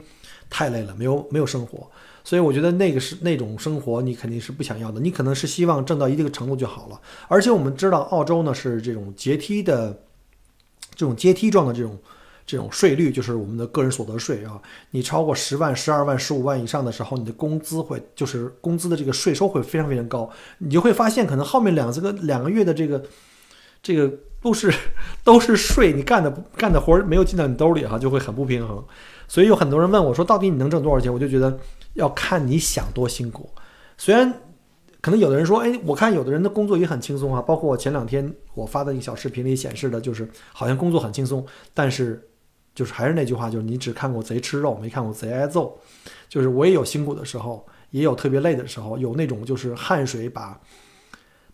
[0.50, 1.90] 太累了，没有没有生活。
[2.24, 5.00] 所以我觉得那个是那种生活，你肯定是不想要的。
[5.00, 7.00] 你可能是希望挣到一定程度就好了。
[7.28, 10.02] 而且我们知道，澳洲呢是这种阶梯的，
[10.96, 11.96] 这种阶梯状的这种
[12.48, 14.60] 这种税率，就是我们的个人所得税啊。
[14.90, 20.28] 你超过十万、十二万、十五万以上的时候，你的工资会就是工资的这个税收会非常非常高。
[20.58, 23.04] 你就会发现，可能后面两这个两个月的这个
[23.84, 24.12] 这个
[24.46, 24.72] 都是
[25.26, 28.82] 都是税，你干的干的活没有进到你兜里哈，就会很不平衡。
[29.28, 31.12] 所以有很多人问我说，到底你能挣多少钱？
[31.12, 31.60] 我就觉得。
[31.96, 33.50] 要看你想多辛苦，
[33.98, 34.30] 虽然
[35.00, 42.22] 可能有的人说，哎，我看有的人的工作也很轻松啊，包括我前两天我发的那个小视频里显示的，就是好像工作很轻松，但是
[42.74, 45.80] 就是还是那句话，就是你只看过贼吃肉，没看过贼挨揍。
[46.28, 50.60] 就是我也有辛苦的时候，也有特别累的时候，有那种就是汗水把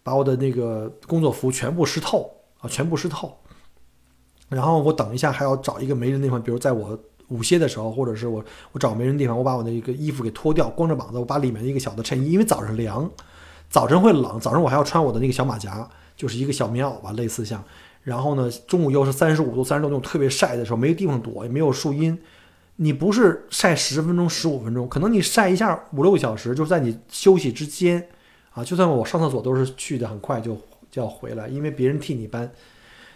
[0.01, 2.27] 把我的那个工作服全部湿透
[2.61, 3.37] 啊，全部湿透。
[4.49, 6.97] 然后我等一下还要找一个没人的地方，比如在我。
[7.31, 8.43] 午歇的时候，或者是我
[8.73, 13.09] 我找没人的地方，我把我的一个衣服给脱掉，光着膀子，我把里面的一个小的衬衣，因为早上凉，
[13.69, 17.63] 早晨会冷，早上我还要穿我的那个小马甲，就是一个小棉袄吧，类似像。
[18.03, 22.19] 然后呢，中午又是三十五度、三十度特别晒的时候，没地方躲，也没有树荫，
[22.75, 28.09] 你不是晒十分钟、十五分钟，可能你晒一下五六个小时，就是在你休息之间
[28.53, 28.61] 啊。
[28.61, 30.57] 就算我上厕所都是去的很快就
[30.91, 32.51] 就要回来，因为别人替你搬。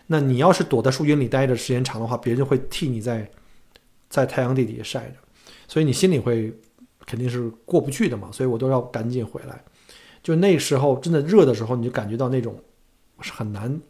[0.08, 3.30] 那你要是躲在树荫里待着时间长的话，别人就会替你在。
[4.08, 5.16] 在太阳地底下晒着，
[5.68, 6.54] 所以你心里会
[7.06, 9.62] 肯定是过不去的嘛，所以我都要赶紧回来。
[10.24, 12.56] 就那时候真的热的时候，你就感觉到那种
[13.20, 13.82] 是很难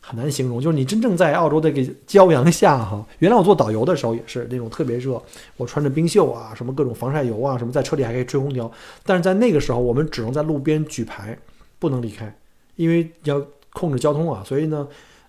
[0.00, 0.62] 很难形容。
[0.62, 5.20] 就是你真正在澳洲这个骄阳下哈，原来我做导游的时候也是那种特别热，
[5.56, 8.70] 我穿着冰袖啊，什么各种防晒油啊，什么在车里还可以吹空调。
[9.04, 11.36] 但是在那个时候，我们只能在路边举牌，
[11.78, 12.34] 不能离开，
[12.76, 14.42] 因为要控制交通啊。
[14.44, 14.88] 所以呢，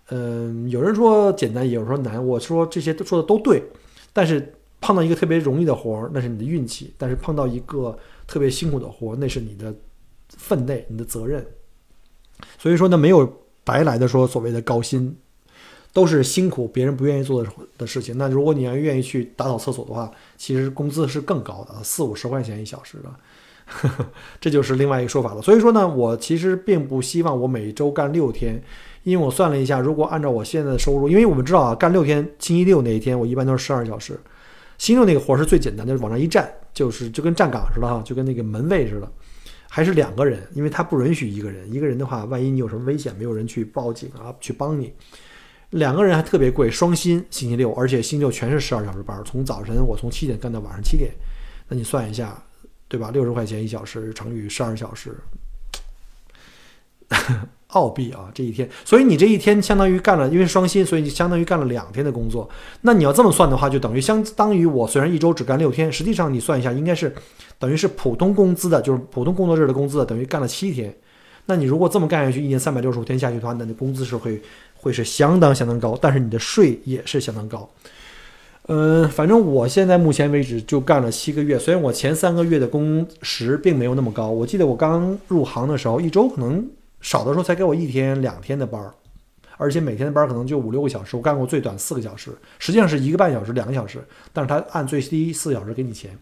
[0.10, 3.64] 嗯，有人说简单，有人说难，我说这些都说的都对。
[4.14, 9.74] 但是碰到一个特别容易的活儿，那是你的运气；但是碰到一个特别辛苦的活儿，那是你的
[10.30, 11.46] 分内、你的责任。
[12.58, 15.18] 所以说呢，没有白来的说所谓的高薪，
[15.92, 18.18] 都是辛苦别人不愿意做的的事情。
[18.18, 23.10] 那如果你要愿意去打扫厕所的话，其实工资是更高的，四五十块钱一小时的，
[24.40, 25.42] 这就是另外一个说法了。
[25.42, 28.62] 所以说呢，我其实并不希望我每周干六天。
[29.04, 34.20] 因为我算了一下，如果按照我现在的收入，因为我们知道啊，干六天，星期六那一天我一般都是十二小时。
[34.80, 39.08] 星期六那个活是最简单的，往上一站，就是就跟站岗似的哈，就跟那个门卫似的，
[39.70, 44.92] 还是两个人，因为他不允许一个人，一个人的话，万一你有什么危险，没有人去报警啊，去帮你。
[45.70, 51.12] 两个人还特别贵，双薪星期六，而且星期六全是十二小时班，从早晨我从七点干到晚上七点，
[51.68, 52.44] 那你算一下，
[52.88, 53.12] 对吧？
[53.12, 55.16] 六十块钱一小时乘以十二小时。
[57.68, 62.50] 澳币啊，这一天，所以你这一天相当于干了，因为双薪，所以你相当于干了两天的工作。
[62.82, 67.14] 那你要这么算的话，就等于相当于我虽然一周只干六天，实际上你算一下，应该是
[67.60, 70.96] 等于是普通工资的，就是普通工作日的工资，等于干了七天。
[71.48, 74.42] 那你如果这么干下去，一年三百六十五天下去的话，那你工资是会
[74.76, 77.70] 会是相当相当高，但是你的税也是相当高。
[78.68, 86.68] 嗯，反正我现在目前为止就干了七个月，虽然我前三个月的工时并没有那么高，我记得我刚入行的时候，一周可能。
[87.02, 88.92] 少的时候才给我一天两天的班儿，
[89.58, 91.16] 而且每天的班儿可能就五六个小时。
[91.16, 96.18] 我干过最短四个小时，实际上是一个半小时、两个小时，但是他按最低四小时给你钱。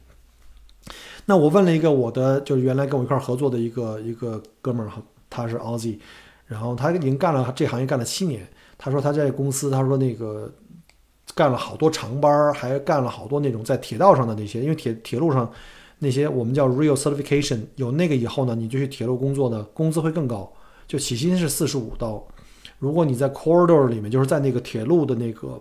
[1.25, 4.91] 那我问了一个我的，就是原来跟我一块儿合作的一个一个哥们儿，
[5.29, 5.99] 他是 Aussie，
[6.47, 8.45] 然后他已经干了这行业干了七年。
[8.77, 10.51] 他说他在公司，他说那个
[11.35, 15.51] 干了好多长班，还干了好多那种在铁道上的那些，因为铁铁路上
[15.99, 20.51] 那些我们叫 Real Certification，有那个以后呢，你就去铁路工作呢，工资会更高。
[20.85, 22.21] 就起薪是四十五刀，
[22.77, 25.59] 如果你在 corridor 里面，就是在那个铁路的那个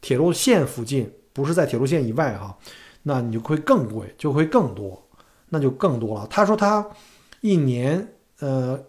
[0.00, 2.56] 铁路线附近，不是在铁路线以外哈，
[3.02, 5.00] 那你就会更贵，就会更多，
[5.50, 6.26] 那就更多了。
[6.30, 6.84] 他说他
[7.42, 8.82] 一年呃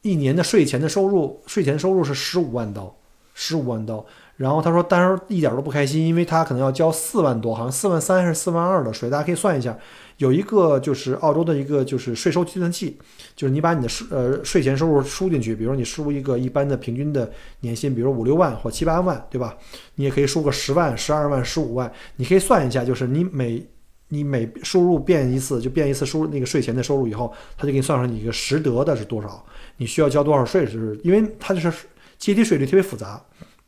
[0.00, 2.96] 一年的税前的收入，税前收入是十五万刀，
[3.34, 4.04] 十五万刀。
[4.36, 9.76] 然后他说，当然一点都不开心，因为他可能要交四万多，好像四万三还是四万二的税，大家可以算一下。
[10.18, 12.96] 有一个就是澳洲的一个就是税收计算器，
[13.34, 19.56] 就是你把你的税呃税前收入输进去，比如说你输一个一般的平均的年薪，比如五六万或七八万，对吧？
[19.96, 23.66] 你也可以输个十万、十二万、十五万，你可以算一下，就是你每
[24.08, 29.44] 你每输入变一次，就变一次输那个税前的收入以后，他就给你算上你一个实得的是多少，
[29.78, 31.72] 你需要交多少税，是因为它就是
[32.18, 33.20] 阶梯税率特别复杂。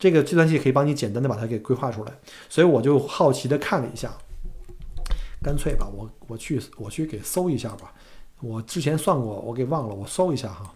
[0.05, 2.13] 这个计算器可以帮你简单的把它给规划出来。
[2.51, 4.13] 所以我就好奇的看了一下，
[5.43, 7.95] 干脆吧，我我去我去给搜一下吧。
[8.43, 10.75] 我之前算过，我给忘了，我搜一下哈。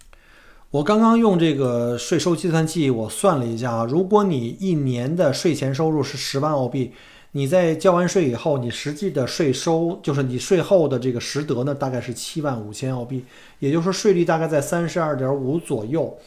[0.71, 6.91] 我刚刚用这个税收计算器，我算了一下啊，如果你一年的税前收入是十万澳币，
[7.33, 13.23] 你在交完税以后，你实际的税收就是你税后的这个实得呢，大概是七万五千澳币，
[13.59, 16.17] 也就是说税率大概在三十二点五左右，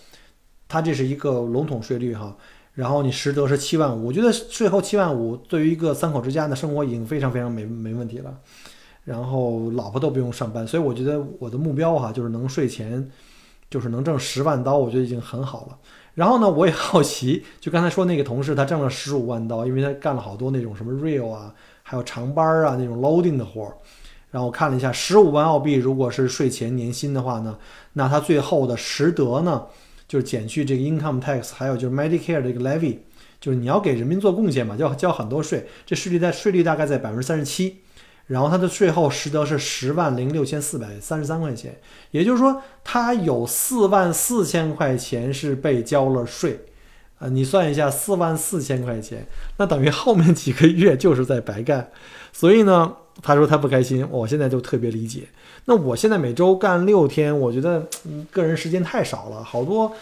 [0.68, 2.36] 它这是一个笼统税率哈。
[2.74, 8.34] 然后你实得是七万五，我觉得税后七万五对于一个三口之家的生活已经非常非常没没问题了。
[9.04, 13.10] 然后老婆都不用上班，所以我觉得我的目标哈就是能税前。
[13.70, 15.78] 就是能挣十万刀，我觉得已经很好了。
[16.12, 23.72] 然后呢，我也好奇，就刚才说那个同事，他挣了十五万刀，因为他干了好多那种什么 real 啊，还有长班啊那种 loading 的活儿。
[24.30, 27.56] 然后我看了一下，十五万澳币如果是税前年薪的话呢，
[27.94, 29.64] 那他最后的实得呢，
[30.12, 32.98] 就是减去这个 income tax，还有就是 Medicare 这个 levy，
[33.40, 37.78] 就是你要给人民做贡献嘛，要交很多税，这税率在税率大概在百分之三十七。
[38.26, 46.60] 然后他的税后实得是十万零六千四百三十三块钱，也就是说他有四万四千块钱是被交了税，
[47.18, 51.90] 啊，你算一下四万四千块钱，那等于后面几个月就是在白干。
[52.34, 55.22] 所以呢，他说他不开心，我现在就特别理解。
[55.64, 57.86] 那我现在每周干六天，我觉得
[58.30, 59.44] 个人时间太少了。
[59.44, 59.92] 好多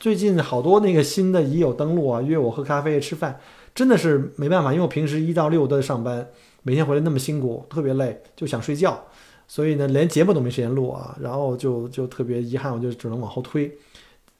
[0.00, 3.38] 最近好多那个新的已有登录啊，约我喝咖啡吃饭，
[3.74, 6.26] 真的是没办法，因为我平时一到六都在上班。
[6.66, 8.98] 每天回来那么辛苦，特别累，就想睡觉，
[9.46, 13.70] 所以呢，连节目都没时间录啊，然后就就特别遗憾，我就只能往后推，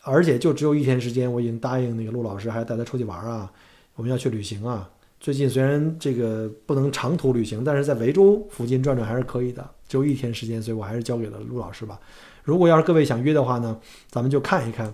[0.03, 3.53] 而且就只有一天时间，我已经答应那个陆老师，还带他出去玩啊，
[3.95, 4.89] 我们要去旅行啊。
[5.25, 9.67] 最近虽然这个不能长途旅行，但是在维州附近转转还是可以的。
[9.89, 11.99] 只有一天时间，所以我还是交给了陆老师吧。
[12.43, 13.75] 如果要是各位想约的话呢，
[14.11, 14.93] 咱们就看一看。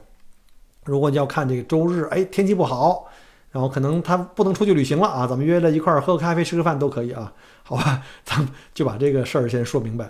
[0.84, 3.10] 如果你要看这个周日，哎，天气不好。
[3.50, 7.32] 然后可能他不能出去旅行了啊，咱们约了一块儿喝个咖啡、吃个饭都可以啊，
[7.64, 10.08] 好吧，咱们就把这个事儿先说明白。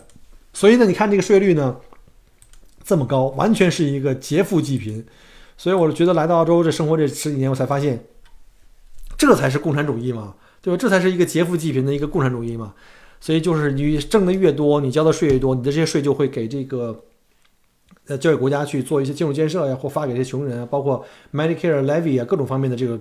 [0.53, 1.75] 所以呢，你看这个税率呢
[2.85, 5.03] 这么高，完全是一个劫富济贫。
[5.57, 8.05] 所以我觉得来到澳洲这生活这十几年，我才发现，
[9.21, 10.79] 这才是共产主义嘛，对吧？
[10.79, 12.73] 这才是一个劫富济贫的一个共产主义嘛。
[13.21, 17.05] 所以就是你挣的越多，你交的税越多，你的这些税就会给这个
[18.07, 21.05] 呃教育国家去做一些基础建设呀，或发给这些穷人啊，包括
[21.35, 22.99] Medicare levy 啊，各种方面的这个。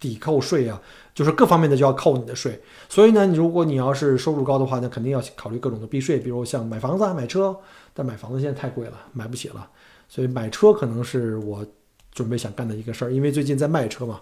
[0.00, 0.82] 抵扣税啊，
[1.14, 2.60] 就是各方面的就要扣你的税。
[2.90, 7.56] 所以呢，你如果你要是收入高的话，那肯定要考虑各种的避税，比如像买房子、啊、买车。
[7.94, 9.66] 但买房子现在太贵了，买不起了。
[10.06, 11.64] 所以买车可能是我
[12.12, 14.20] 准备想干的一个事儿，因为最近在卖车嘛，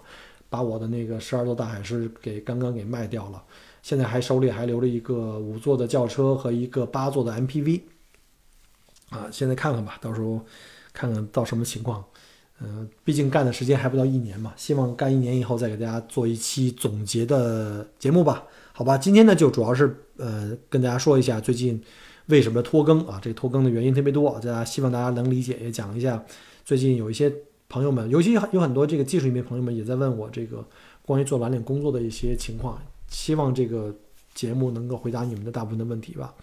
[0.53, 3.41] 把我的那个十二座大海狮给刚刚给卖掉了，
[3.81, 7.81] 现在还手里还留着一个五座的轿车和一个八座的 MPV。
[9.09, 10.39] 啊，现在看看吧，到时候
[10.93, 12.05] 看看到什么情况。
[12.61, 18.43] 嗯，毕竟干的时间还不到一年嘛，希望干一年以后再给大家做一期总结的节目吧。
[18.73, 21.81] 好吧，今天呢就主要是呃跟大家说一下最近
[22.27, 26.23] 为什么拖更啊，这个拖更的原因特别多，大家希望大家能理解，也讲一下
[26.63, 27.33] 最近有一些
[27.73, 30.63] 朋友们，尤其有很多这个技术里面朋友们也在问我这个
[31.01, 33.91] 关于做蓝领工作的一些情况，希望这个
[34.35, 36.35] 节目能够回答你们的大部分的问题吧。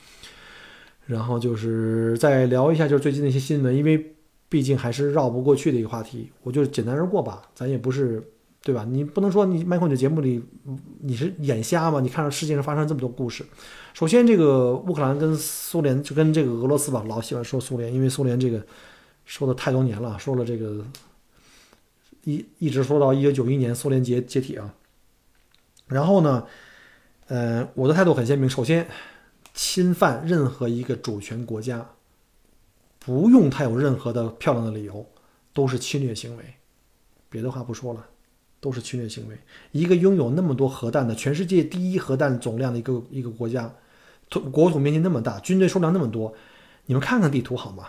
[1.06, 4.16] 然后就是再聊一下就是最近的一些新闻，因为。
[4.52, 7.40] 毕竟还是绕不过去的一个话题，我就简单而过吧。
[7.54, 8.20] 咱也不是，
[8.64, 8.84] 对吧？
[8.84, 10.42] 你不能说你麦克你的节目里
[11.02, 12.00] 你是眼瞎吗？
[12.00, 13.46] 你看到世界上发生这么多故事。
[13.94, 18.60] 首先，这个乌克兰跟苏联就跟这个俄罗斯吧，老喜欢说苏联，因为苏联这个
[19.24, 20.84] 说的太多年了，说了这个
[22.24, 24.74] 一一直说到一九九一年苏联解解体啊。
[25.86, 26.46] 然后呢，
[27.28, 28.48] 呃，我的态度很鲜明。
[28.48, 28.88] 首先，
[29.54, 31.90] 侵犯任何一个主权国家。
[33.02, 35.06] 不用太有任何的漂亮的理由，
[35.54, 36.44] 都是侵略行为。
[37.30, 38.06] 别的话不说了，
[38.60, 39.38] 都是侵略行为。
[39.72, 43.74] 一个拥有那么多核弹的全世界第一核弹总量的一个一个国家，
[44.28, 46.34] 土国土面积那么大，军队数量那么多，
[46.84, 47.88] 你们看看地图好吗？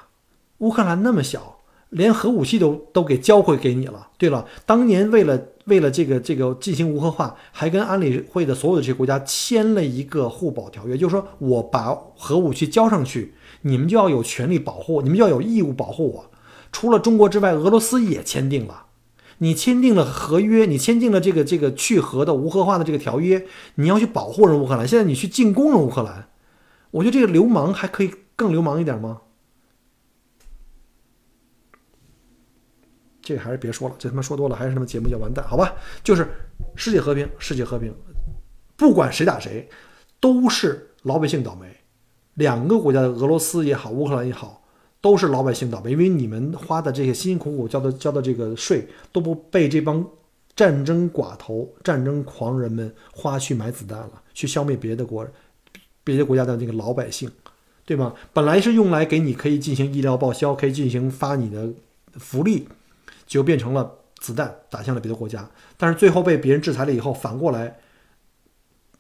[0.60, 1.60] 乌克兰那么小，
[1.92, 4.10] 连核武器都都给交回给你了。
[4.18, 13.36] 对了，当年为了为了这个这个进行无核化，还跟安理会的所有的这些国家签了一个互保条约，就是说我把核武器交上去。
[13.64, 16.32] 你们就要有权利保护，你们就要有义务保护我。
[16.72, 18.86] 除了中国之外，俄罗斯也签订了。
[19.38, 23.46] 你签订了合约，你签订了这个这个去核的无核化的这个条约，
[23.76, 24.88] 你要去保护人乌克兰。
[24.88, 26.30] 现在你去进攻人乌克兰，
[26.92, 29.22] 我觉得这个流氓还可以更流氓一点吗？
[33.32, 35.46] 这还是别说了，这他妈说多了还是什么节目叫完蛋？
[35.48, 35.74] 好吧，
[36.04, 36.28] 就是
[36.76, 37.94] 世界和平，世界和平，
[38.76, 39.70] 不管谁打谁，
[40.20, 41.68] 都是老百姓倒霉。
[42.34, 44.64] 两个国家的俄罗斯也好，乌克兰也好，
[45.00, 50.06] 都是老百姓倒霉，因为你们花的这些辛辛苦苦交的交的这个税都不被这帮
[50.56, 55.28] 战争寡头、战争狂人们花去买子弹了，去消灭别的国、
[56.04, 57.30] 别的国家的那个老百姓，
[57.86, 58.14] 对吗？
[58.34, 61.70] 本来是用来给你可以进行医疗报销，可以进行发你的
[62.14, 62.68] 福利，
[63.32, 65.50] 就变成了子弹打向了别的国家。
[65.78, 67.80] 但是最后被别人制裁了以后，反过来，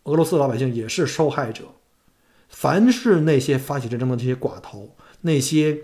[0.03, 1.65] 俄罗斯老百姓也是受害者。
[2.47, 5.79] 凡是那些发起战争的这些寡头，那些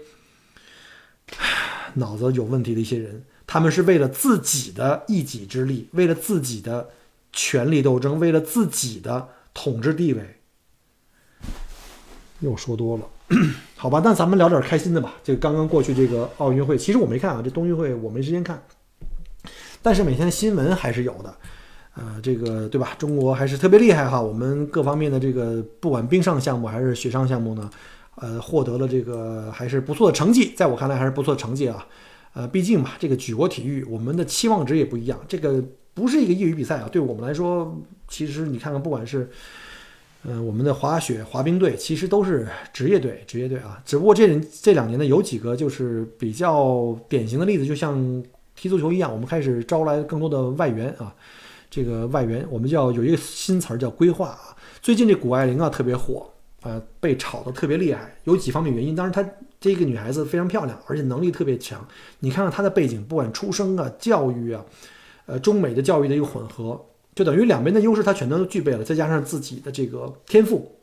[1.95, 3.25] 脑子有问题的一些人。
[3.45, 6.91] 他们是为了自己的一己之力，为了自己的
[7.33, 10.39] 权力斗争，为了自己的统治地位。
[12.39, 13.09] 又说多了，
[13.75, 15.15] 好吧，那咱们聊点开心的吧。
[15.23, 18.61] 这个刚刚过去这个奥运会，其实我没看啊，这冬运会我没时间看，
[19.81, 21.35] 但是每天的新闻还是有的。
[21.95, 22.89] 呃，这个对吧？
[22.97, 27.69] 中国还是特别厉害哈，我们各方面的这个不管冰上项目还是雪上项目呢，
[28.17, 31.85] 呃，获得了这个还是不错的成绩，在我看来还是不错的成绩啊。
[32.33, 35.19] 呃，毕竟嘛，这个举国体育，我们的期望值也不一样。
[35.27, 35.63] 这个
[35.95, 37.75] 不是一个业余比赛啊，对我们来说，
[38.07, 39.27] 其实你看看，不管是，
[40.23, 43.81] 呃，我们的滑雪滑冰队，其实都是职业队，职业队啊。
[43.85, 48.23] 只不过这这两年呢，有几个就是比较典型的例子，就像
[48.55, 51.13] 踢足球一样，我们开始招来更多的外援啊。
[51.69, 54.55] 这个外援，我们叫有一个新词儿叫规划啊。
[54.81, 56.29] 最近这谷爱凌啊特别火
[56.61, 59.27] 啊，被炒得特别厉害，有几方面原因，当然她。
[59.59, 61.83] 这个女孩子非常漂亮，而且能力特别强。
[62.19, 64.63] 你看看她的背景，不管出生啊、教育啊，
[65.25, 66.79] 呃，中美的教育的一个混合，
[67.17, 68.83] 就等于两边的优势他全都具备了。
[68.83, 70.77] 再加上自己的这个天赋，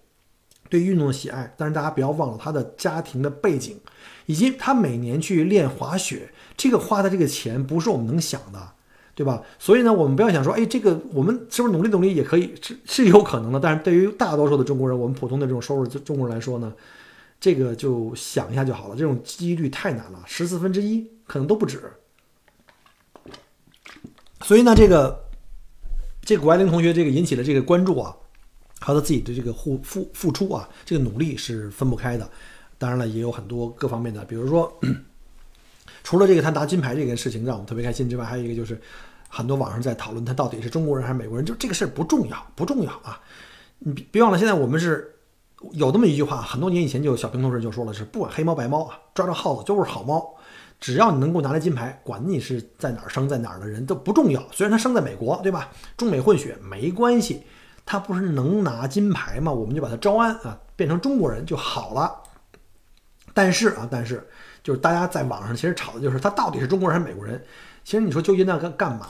[0.68, 1.55] 对运动的喜爱。
[1.57, 3.78] 但是大家不要忘了他的家庭的背景，
[4.26, 8.72] 以及他每年去练滑雪，这个花的这个钱不是我们能想的，
[9.14, 9.45] 对吧？
[9.61, 13.61] 所以呢，我们不要想说，哎，这个我们是不是努力努力也可以，是是有可能的。
[13.61, 16.72] 但是对于大多数的中国人，我们普通的这种收入中国人来说呢？
[17.41, 21.93] 这个就想一下就好了，这种几率太难了，十四分之一可能都不止。
[24.43, 25.23] 所以呢，这个
[26.24, 28.16] 这谷爱凌同学这个引起了这个关注啊，
[28.80, 32.28] 和他自己的这个付付付出啊，这个努力是分不开的。
[32.78, 34.72] 当然了，也有很多各方面的，比如说，
[36.02, 38.80] 除了这个他拿金牌这件事情让我们特别开心之外，还有一个就是
[39.28, 43.20] 很多网上在讨论他到底是中国人还是美国人，就这个事儿不重要，不重要啊！
[43.78, 45.10] 你别别忘了，现在我们是。
[45.72, 50.34] 有这么一句话，很多年以前就有小平同志就说了：是不管黑猫白猫啊，抓着耗子就是好猫。
[50.85, 54.47] 只要你能够拿来金牌，管你是在哪儿生在哪儿的人都不重要。
[54.53, 55.70] 虽然他生在美国，对吧？
[55.97, 57.43] 中美混血没关系，
[57.87, 59.51] 他不是能拿金牌吗？
[59.51, 62.14] 我们就把他招安啊，变成中国人就好了。
[63.32, 64.28] 但是啊，但是
[64.62, 67.43] 就是大家在网上其实吵的就是他到底是中国人还是美国人。
[67.82, 69.07] 其实你说纠结那个干嘛？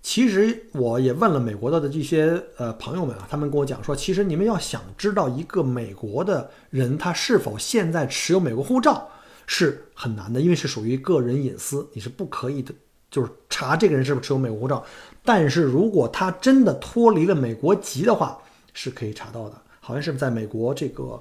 [0.00, 9.08] 其实我也问了美国的的这些呃朋友们啊，他们跟我讲说，其实你们要想知道一个美国的人他是否现在持有美国护照
[9.48, 12.72] 是很难的，因为是属于个人隐私，你是不可以的，
[13.10, 14.84] 就是查这个人是不是持有美国护照。
[15.24, 18.38] 但是如果他真的脱离了美国籍的话，
[18.72, 21.20] 是可以查到的，好像是在美国这个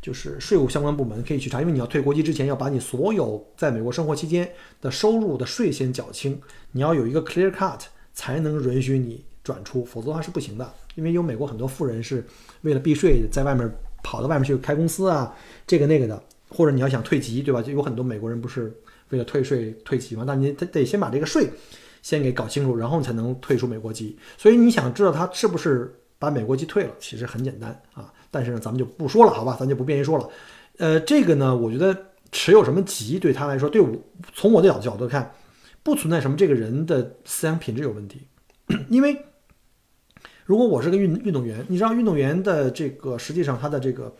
[0.00, 4.48] 就是税务相关部门可以去查，因为你要退国籍之前要把你所有在美国生活期间
[4.80, 7.80] 的收入的税先缴清，你要有一个 clear cut。
[8.14, 10.74] 才能允许你转出，否则的话是不行的。
[10.96, 12.22] 因为有美国很多富人是
[12.60, 13.66] 为了避税，在外面
[14.02, 15.34] 跑到外面去开公司啊，
[15.66, 16.22] 这个那个的。
[16.52, 17.62] 或者你要想退籍，对吧？
[17.62, 18.72] 就有很多美国人不是
[19.08, 20.24] 为了退税退籍嘛？
[20.26, 21.48] 那你得得先把这个税
[22.02, 24.16] 先给搞清楚，然后才能退出美国籍。
[24.36, 28.12] 所以你想知道他是不是把美国籍退了，其实很简单啊。
[28.30, 29.56] 但是呢，咱们就不说了，好吧？
[29.58, 30.28] 咱就不便于说了。
[30.78, 31.96] 呃，这个呢，我觉得
[32.30, 33.88] 持有什么籍对他来说，对我
[34.34, 35.32] 从我的角角度看。
[35.84, 38.22] 不存在什么这个人的思想品质有问题，
[38.88, 39.20] 因为
[40.44, 44.14] 如果我是个运运动员，你知道运动员的这个实际上他的这个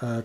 [0.00, 0.22] 呃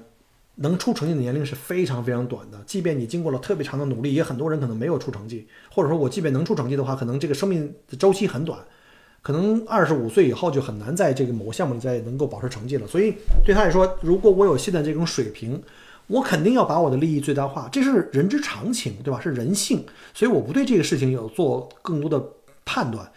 [0.57, 8.59] 能出成绩的年龄是非常非常短的，即便你经过了特别长的努力，也很多人可能没有出成绩，或者说我即便能出成绩的话，可能这个生命的周期很短，
[9.21, 12.87] 可能二十五岁以后就很难在这个某个项目里再能够保持成绩了。
[12.87, 15.61] 所以对他来说，如果我有现在这种水平，
[16.07, 19.19] 我肯定要把我的利益最大化，这是人之常情，对吧？
[19.19, 19.83] 是人性，
[20.13, 22.23] 所以我不对这个事情有做更多的
[22.63, 23.11] 判断。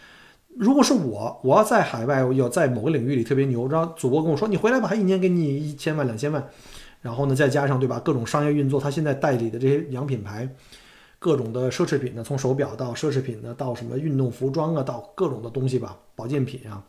[0.57, 6.49] 如果是我，我要在海外，要在某个领域里特别牛，然后主播跟我说你回来吧，一年给你一千万、两千万，
[7.01, 10.49] 然后呢再加上对吧，各种商业运作，他现在代理的这些洋品牌，
[11.18, 16.84] 各种的奢侈品呢，从手表到奢侈品呢，到什么运动服装啊，到各种的东西吧，保健品啊。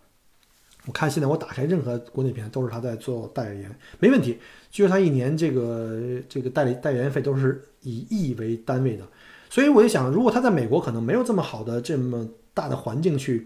[0.86, 4.40] 我看现在我打开任何国内品牌都是他在做代言，没问题。
[4.72, 9.06] 据说他一年这个这个代理代言费都是以亿为单位的，
[9.50, 13.46] 所以我就想，如果他在美国可能没有这么好的这么大的环境去，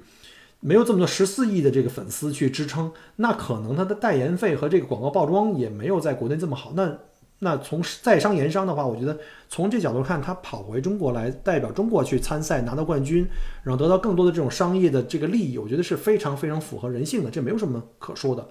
[0.66, 6.72] 没有这么多十四亿的这个粉丝去支撑，那可能他的代言费和这个广告包装也没有在国内这么好。
[6.74, 6.98] 那
[7.40, 13.28] 那从在商言商的话，我觉得从这角度看，他跑回中国来代表中国去参赛拿到冠军，
[13.62, 18.48] 然后得到更多的这种商业的这个利益，我觉得是非常非常符合人性的，这没有什么可说的。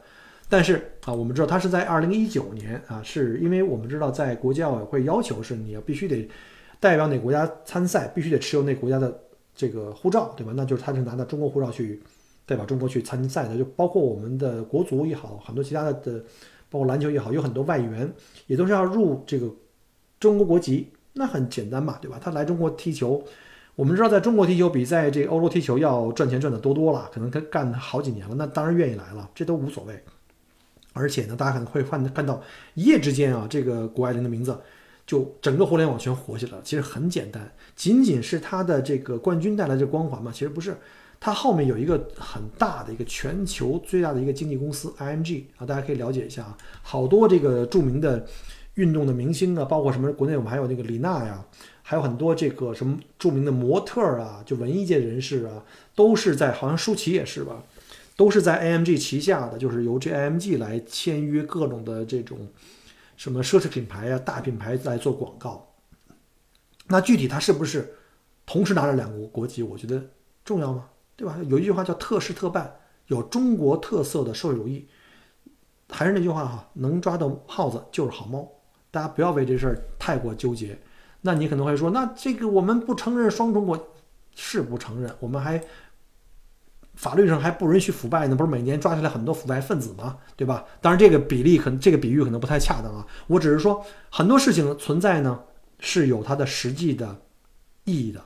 [0.50, 6.28] 但是啊，我们知道他是在二零一九年啊，是因为我们知道在国际奥委会要求是你要必须得
[6.78, 9.18] 代表哪个国家参赛，必须得持有那国家的
[9.62, 10.52] 这个护照，对吧？
[10.56, 12.02] 那就是他是拿着中国护照去
[12.44, 16.24] 代表中国去参赛的，就包括我们的国足也好，很多其他的的。
[16.72, 18.10] 包括篮球也好，有很多外援
[18.46, 19.46] 也都是要入这个
[20.18, 22.18] 中国国籍，那很简单嘛，对吧？
[22.18, 23.22] 他来中国踢球，
[23.74, 30.02] 我们知道在中国踢球比在这个欧洲踢球要赚钱赚的多多了，可能他干好几年了，那当然愿意来了，这都无所谓。
[30.94, 32.40] 而且呢，大家可能会看看到
[32.72, 34.58] 一夜之间啊，这个谷爱凌的名字
[35.12, 36.62] 就整个互联网全火起来了。
[36.64, 40.32] 其实很简单，仅仅是他的这个冠军带来的光环嘛？
[40.32, 40.74] 其实不是。
[41.20, 48.26] 它后面有一个很大的一个全球最大的一个经纪公司 IMG 啊，大家可以了解一下啊，好多这个著名的
[48.74, 51.44] 运动的明星啊，包括什么国内我们还有那个李娜呀，
[51.82, 55.62] 还有很多这个什么著名的模特啊，就文艺界人士啊，
[55.94, 57.62] 都是在好像舒淇也是吧，
[58.16, 62.48] 都是在 IMG 旗下的，就是由这 IMG 来签约各种的这种
[63.22, 65.72] 什么奢侈品牌啊、大品牌来做广告。
[66.88, 67.94] 那具体他是不是
[68.44, 70.04] 同时拿着两个国籍，我觉得
[70.44, 70.88] 重要吗？
[71.14, 71.38] 对吧？
[71.46, 72.74] 有一句话叫“特事特办”，
[73.06, 74.88] 有中国特色的社会主义。
[75.88, 78.50] 还是那句话哈，能抓到耗子就是好猫。
[78.90, 80.76] 大家不要为这事儿太过纠结。
[81.20, 83.94] 那你可能会说，那这个我们不承认双中国，
[84.34, 85.62] 是不承认，我们还
[87.02, 90.16] 法律上还不允许腐败呢，不是每年抓起来很多腐败分子吗？
[90.36, 90.64] 对吧？
[90.80, 93.04] 当然这个比例可能这个比喻可能不太恰当啊。
[93.26, 95.40] 我只是说很多事情存在呢
[95.80, 97.20] 是有它的实际的
[97.82, 98.22] 意义的，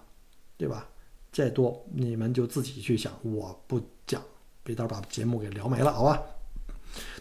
[0.59, 0.87] 对吧？
[1.33, 4.21] 再多你们就自己去想，我不讲，
[4.63, 6.23] 别到时候把节目给聊没了，好吧？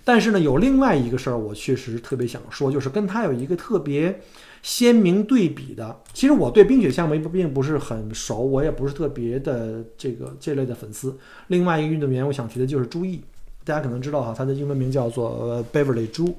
[0.05, 4.21] 但是呢，有另外一个事儿，我确实特别想说，就是跟他有一个特别
[4.61, 5.99] 鲜明对比的。
[6.13, 11.17] 其实我对冰雪项目并不是很熟，我也不是特别的这个这类的粉丝。
[11.47, 13.19] 另外一个运动员，我想提的就是朱毅，
[13.63, 16.37] 大家可能知道哈，他的英文名叫做 Beverly 朱，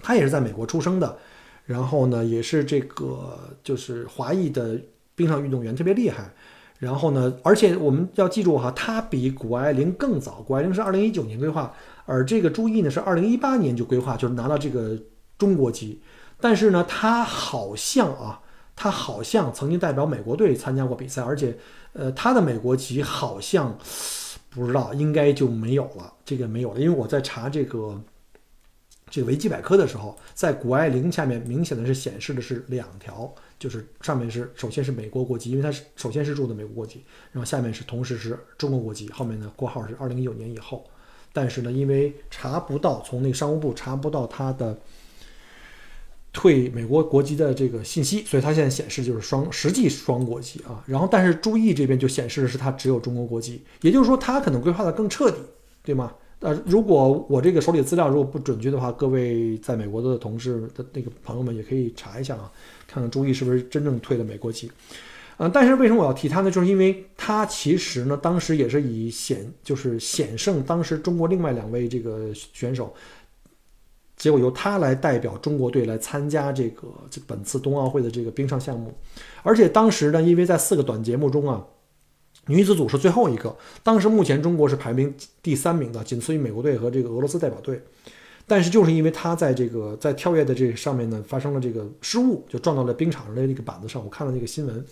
[0.00, 1.18] 他也是在美国出生的，
[1.66, 4.80] 然后呢，也是这个就是华裔的
[5.14, 6.32] 冰上运动员，特别厉害。
[6.78, 7.36] 然后呢？
[7.42, 10.40] 而且我们要记住哈，他比谷爱凌更早。
[10.46, 11.74] 谷爱凌是二零一九年规划，
[12.06, 14.96] 而这个朱毅呢是二零一八年就规划，就是拿到这个
[15.36, 16.00] 中国籍。
[16.40, 18.40] 但是呢，他好像啊，
[18.76, 21.58] 他好像曾经代表美国队参加过比赛，而且，
[21.94, 23.76] 呃，他的美国籍好像
[24.48, 26.12] 不知道，应该就没有了。
[26.24, 28.00] 这个没有了，因为我在查这个
[29.10, 33.34] 这个维基百科的时候，在谷爱凌下面明显的是显示的是两条。
[33.58, 37.02] 就是上面是首先是美国国籍，因为他是首先是入的美国国籍，
[37.32, 40.84] 然后下面是同时是中国国籍，后面的括号是二零一九年以后，
[41.32, 44.78] 但是呢因为查不到从那个商务部查不到他的
[46.32, 55.38] 退美国国籍的这个信息，所以他现在显示就是双实际双国籍啊，然后但是朱毅这边就显示的是他只有中国国籍，也就是说他可能规划的更彻底，
[55.82, 56.14] 对吗？
[56.40, 62.52] 呃，如果我这个手里的资料如果不准确的话，各位在美国的同事的那个朋友们也可以查一下啊，
[62.98, 64.68] 看看朱毅是不是真正退了美国籍。
[65.36, 66.50] 嗯，但是为什么我要提他呢？
[66.50, 72.92] 就是因为他其实呢，当时也是以险就是险胜当时中国另外两位这个选手，
[74.16, 78.92] 结果由他来代表中国队来参加这个这本次冬奥会的这个冰上项目，
[79.44, 81.64] 而且当时呢，因为在四个短节目中啊。
[82.50, 87.78] 女子组是最后一个，当时目前中国是排名第三名的，仅次于美国队和这个俄罗斯代表队。
[88.48, 94.02] 但是就是因为他在这个在跳跃的这上面呢发生了这个失误，就撞到了冰场上的那个板子上。
[94.02, 94.84] 我看了那个新闻，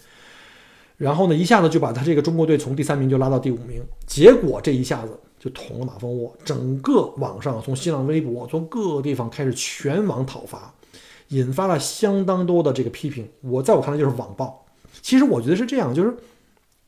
[0.97, 3.83] 然后呢一下子就把他这个中国队从第三名就拉到第五名。
[4.07, 10.73] 结果这一下子就捅了马蜂窝，整个网上从新浪微博从各个地方开始全网讨伐，
[11.29, 13.29] 引发了相当多的这个批评。
[13.41, 14.65] 我在我看来就是网暴。
[15.03, 16.15] 其实我觉得是这样，就是。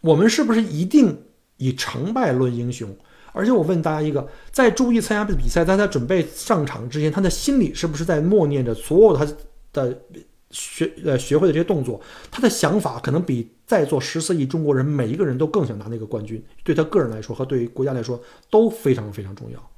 [0.01, 1.25] 我们是不是一定
[1.57, 2.89] 以成败论英雄？
[3.33, 9.27] 而且我问大家一个，在注意参加比赛，在他准备上场之前，他的心里是不是在默念着所有他
[9.73, 10.03] 的
[10.51, 12.01] 学呃学会的这些动作？
[12.31, 16.43] 他的想法可能比在座十四亿中国人每一个人都更想拿那个冠军。
[16.65, 18.21] 对他个人来说和对于国家来说
[18.51, 19.71] 都非常非常重要。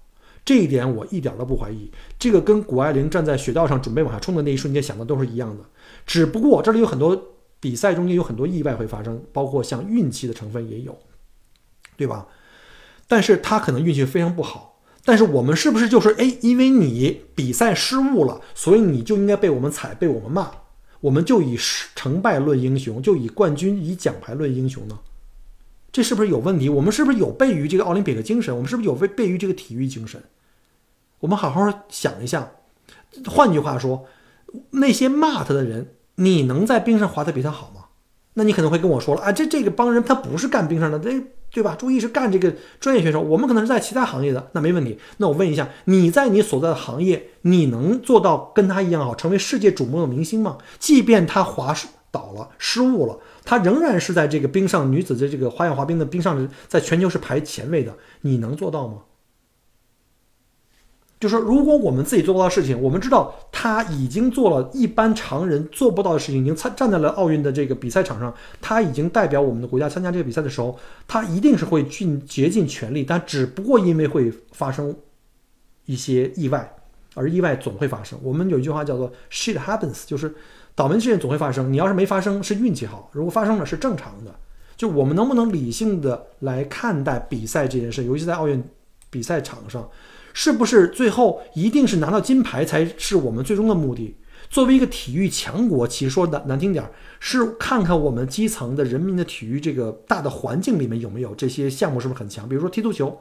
[0.45, 1.91] 这一点我一点都不怀疑。
[2.19, 5.65] 这个跟谷爱凌站在雪道上准备往下冲的那一瞬间想的都是一样的。
[6.07, 7.35] 只不过这里有很多。
[7.63, 10.99] 比赛中间有很多意外会发生，包括像运气的成分也有，
[11.95, 12.27] 对吧？
[13.11, 14.79] 但是他可能运气非常不好。
[15.05, 20.51] 但是我们是不是就是哎，因为你比赛失误了，所以你就应该被我们踩，被我们骂？
[21.01, 21.59] 我们就以
[21.97, 25.01] 成败论英雄，就以冠军、以奖牌论英雄呢？
[25.91, 26.69] 这是不是有问题？
[26.69, 28.55] 我们是不是有悖于这个奥林匹克精神？
[28.55, 30.23] 我们是不是有悖于这个体育精神？
[31.19, 32.53] 我们好好想一下。
[33.27, 34.07] 换句话说。
[34.73, 37.85] 那些骂他的人，你能在冰上滑得比他好吗？
[38.35, 41.77] 那你可能会跟我说了啊，这这个帮人他不是干冰上的，这对吧？
[41.79, 44.99] 注意是干这个专业选手，我们可能是在其他行业的，那没问题。
[45.17, 50.59] 那我问一下，你在你所在的行业，你能做到跟他一样好，成为世界瞩目的明星吗？
[50.79, 51.75] 即便他滑
[52.13, 58.99] 倒了、失误了，他仍然是在这个冰上女子的这个花样滑冰的冰上，在全球是排前位的，你能做到吗？
[61.21, 74.97] 就是说，如果我们自己做不到的事情，我们知道他已经做了一般常人做不到的事情，已经参站在了奥运的这个比赛场上，他已经代表我们的国家参加这个比赛的时候，他一定是会尽竭尽全力，但只不过因为会发生
[75.85, 76.75] 一些意外，
[77.15, 78.19] 而意外总会发生。
[78.23, 80.35] 我们有一句话叫做 “shit happens”，就是
[80.75, 81.71] 倒霉事件总会发生。
[81.71, 84.35] 你要是没发生，是运气好；如果发生了，是正常的。
[84.75, 88.65] 就我们能不能理性的来看待比赛这件事，尤其在奥运
[89.11, 89.87] 比赛场上。
[90.33, 94.17] 是不是最后一定是拿到金牌才是我们最终的目的？
[94.49, 102.49] 作为一个体育强国，其实说的难听点儿，是看看我们基层的人民的体育这个大的环境里面有没有这些项目是不是很强？
[102.49, 103.17] 比如说踢足球，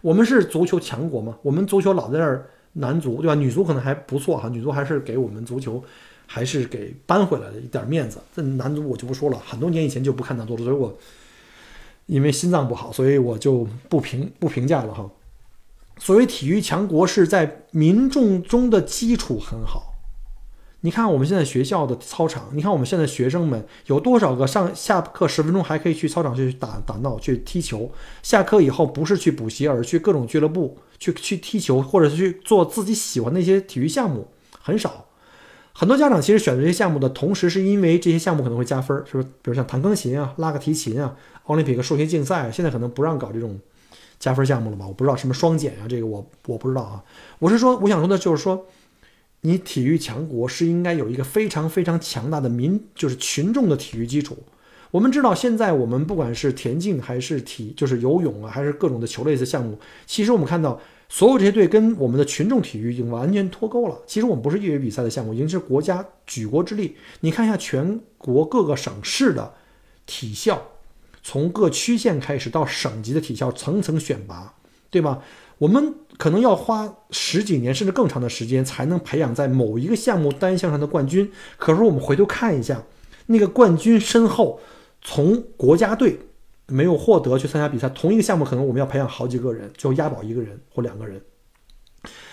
[0.00, 1.36] 我们是足球强国嘛？
[1.42, 3.36] 我们足球老在那儿男足对吧？
[3.36, 5.80] 女足可能还不错哈，女足还是给我们足球
[6.26, 8.18] 还是给扳回来了一点面子。
[8.34, 10.98] 这男足我就不说了，很多年以前就不看男足了，所以我
[12.06, 15.08] 因为心脏不好，所以我就不评不评价了哈。
[15.98, 19.92] 所谓体育强国，是在民众中的基础很好。
[20.80, 27.90] 你看我们现在学校的操场，你看我们现在学生们有多少个上下课十分钟还可以去操场去打打闹、去踢球？
[28.22, 34.28] 下课以后不是去补习，而是去各种俱乐部去去踢球，或者是去做自己喜欢的一些体育项目，
[34.60, 35.06] 很少。
[35.72, 39.24] 很多家长其实选择这些项目的同时，是因为这些项目可能会加分，是不是？
[39.24, 43.58] 比如像弹钢琴啊、拉个提琴啊、奥林匹克数学竞赛，现在可能不让搞这种。
[44.24, 44.86] 加分项目了吧？
[44.86, 47.04] 我不知道什么双减啊，这个我我不知道啊。
[47.38, 48.66] 我是说，我想说的就是说，
[49.42, 54.38] 你体育强国是应该有一个非常非常强大的民，就是群众的体育基础。
[54.92, 63.98] 我们知道，现在我们不管是田径还是体，就是游泳啊，还是各种的球类的项目，其实我们看到所有这些队跟我们的群众体育已经完全脱钩了。
[64.06, 66.96] 其实我们不是业余比赛的项目，已经是国家举国之力。
[67.20, 69.52] 你看一下全国各个省市的
[70.06, 70.62] 体校。
[71.24, 74.54] 从各区县开始到省级的体校层层选拔，
[74.90, 75.22] 对吧？
[75.58, 81.32] 我们可能要花十几年甚至更长的时间才能培养在某一个项目单项上的冠军。
[81.56, 82.82] 可是我们回头看一下，
[83.26, 84.60] 那个冠军身后，
[85.00, 86.18] 从国家队
[86.66, 91.22] 没有获得去参加比赛，同一个项目可能我们要培养好几个人，就押宝一个人或两个人。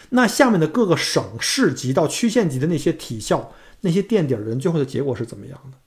[0.10, 5.78] 那下面的各个省市级到区县级的那些体校，那些垫底人，最后的结果是怎么样的？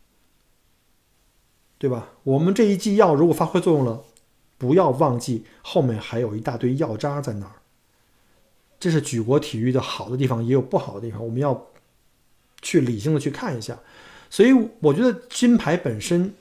[1.84, 2.08] 对吧？
[2.22, 4.02] 我们这一剂药如果发挥作用了，
[4.56, 7.52] 不要忘记后面还有一大堆药渣在那儿。
[8.80, 11.66] 这是举国体育的好的地方，也有不好的地方，我们要
[12.62, 13.78] 去理性的去看一下。
[14.30, 16.32] 所以我觉得金牌本身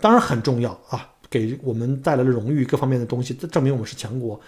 [0.00, 4.40] 当然很重要啊，给我们带来了荣誉各方面的东西，证明我们是强国。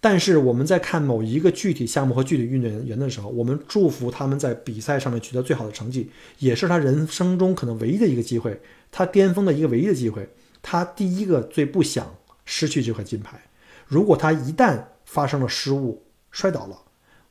[0.00, 6.10] 但是我们在看某一个具体项目和具体运动员的时候，我们祝福他们在比赛上面取得最好的成绩，
[6.40, 8.60] 也是他人生中可能唯一的一个机会，
[8.90, 10.28] 他巅峰的一个唯一的机会。
[10.62, 12.14] 他第一个最不想
[12.44, 13.40] 失去这块金牌。
[13.86, 16.76] 如果他一旦发生了失误摔倒了，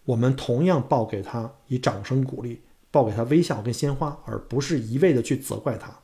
[0.06, 6.00] 我们同样报给他以掌声鼓励，报给他微笑跟鲜花，而不是一味的去责怪他。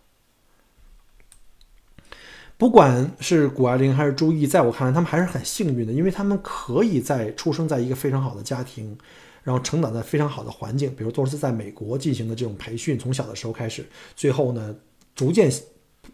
[2.57, 8.97] 不管是谷爱凌还是朱毅，在我看来，他们还是很幸运的，因为他们可以在出生在一个非常好的家庭，
[9.43, 13.85] 然后成长在非常好的环境，比如都是在美国进行的这种培训，从小的时候开始，
[14.15, 14.73] 最后呢，
[15.16, 15.49] 逐渐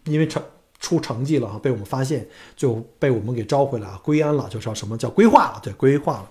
[0.04, 0.42] 因为成
[0.78, 2.26] 出成绩了啊，被我们发现，
[2.56, 5.60] 就被我们给招回来啊归安了，就叫什么叫规划了？
[5.62, 6.30] 对，规划了。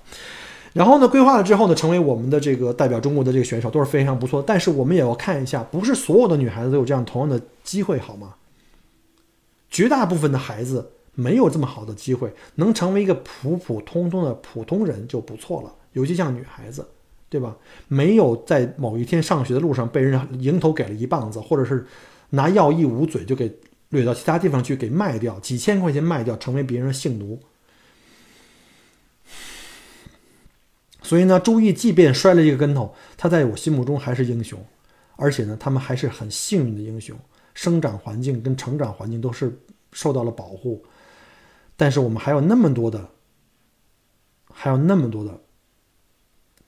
[0.73, 4.41] 然后呢，规划了之后呢，成为我们的这个代表中国的这个选手都是非常不错。
[4.41, 8.35] 但是我们也要看一下，不是所有的女孩子都有这样同样的机会，好吗？
[9.69, 15.73] 绝大部分的孩子没有这么好的机会，能成为一个普普通通的普通人就不错了。
[15.93, 16.85] 尤其像女孩子，
[17.29, 17.55] 对吧？
[17.87, 21.85] 没有在某一天上学的路上被人迎头给了一棒子，或者是
[22.31, 23.59] 拿药一捂嘴就给
[23.89, 27.39] 掠到其他地方去给卖掉，几千块钱卖掉，成为别人的性奴。
[31.03, 34.63] 所以呢，周易即便摔了一个跟头，他在我心目中还是英雄，
[35.15, 37.17] 而且呢，他们还是很幸运的英雄。
[37.53, 39.59] 生长环境跟成长环境都是
[39.91, 40.85] 受到了保护，
[41.75, 43.09] 但是我们还有那么多的，
[44.53, 45.41] 还有那么多的，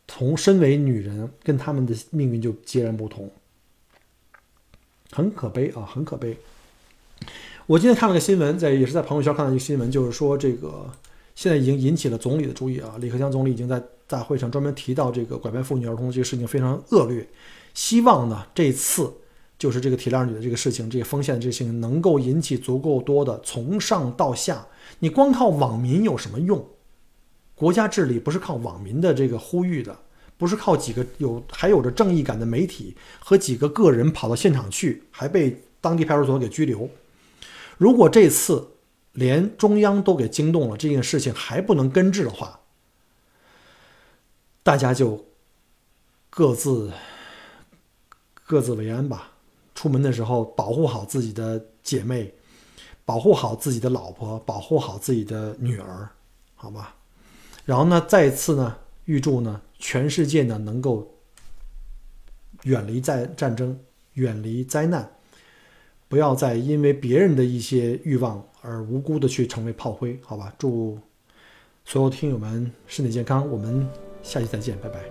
[0.10, 3.32] 从身为女人跟他们的命运就截然不同，
[5.14, 6.36] 很可悲啊，很可悲。
[7.68, 10.90] 我今天看了个新闻，在也是在朋友圈看到一个新闻，就是说这个
[11.36, 17.28] 现在已经引起了总理的注意啊，李克强总理已经在大会上专门提到这个拐卖妇女儿童这个事情非常恶劣，
[17.74, 19.14] 希望呢这次
[19.58, 24.68] 就是这个铁链女的这个事情，这个风险的这个事情能够引起足够多的从上到下，
[25.00, 26.68] 你光靠网民有什么用？
[27.56, 29.98] 国家治理不是靠网民的这个呼吁的，
[30.38, 36.90] 不是靠几个有还有着正义感的媒体和几个个人跑到现场去，还被当地派出所给拘留。
[37.78, 38.76] 如果这次
[39.14, 42.60] 连中央都给惊动了，这件事情还不能根治的话，
[44.64, 45.26] 大家就
[46.30, 46.92] 各自
[48.46, 49.32] 各自为安吧。
[49.76, 52.34] 出门的时候保护好自己的姐妹，
[53.06, 56.10] 保护好自己的老婆，保护好自己的女儿，
[56.56, 56.96] 好吧？
[57.66, 61.14] 然后呢，再一次呢，预祝呢，全世界呢能够
[62.64, 63.78] 远离战战争，
[64.14, 65.12] 远离灾难，
[66.08, 70.54] 不要再因为别人的一些欲望而无辜的去成为炮灰，好吧？
[70.58, 70.98] 祝
[71.84, 73.86] 所有听友们身体健康，我们
[74.24, 75.02] 下期再见，拜拜。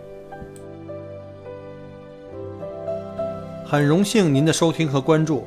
[3.66, 5.44] 很荣幸您的收听和关注，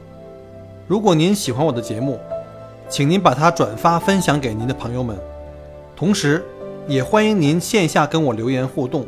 [0.88, 2.20] 如果您喜欢我的节目，
[2.88, 5.18] 请您把它转发分享给您的朋友们，
[5.96, 6.46] 同时。
[6.88, 9.08] 也欢迎您线下跟我留言互动，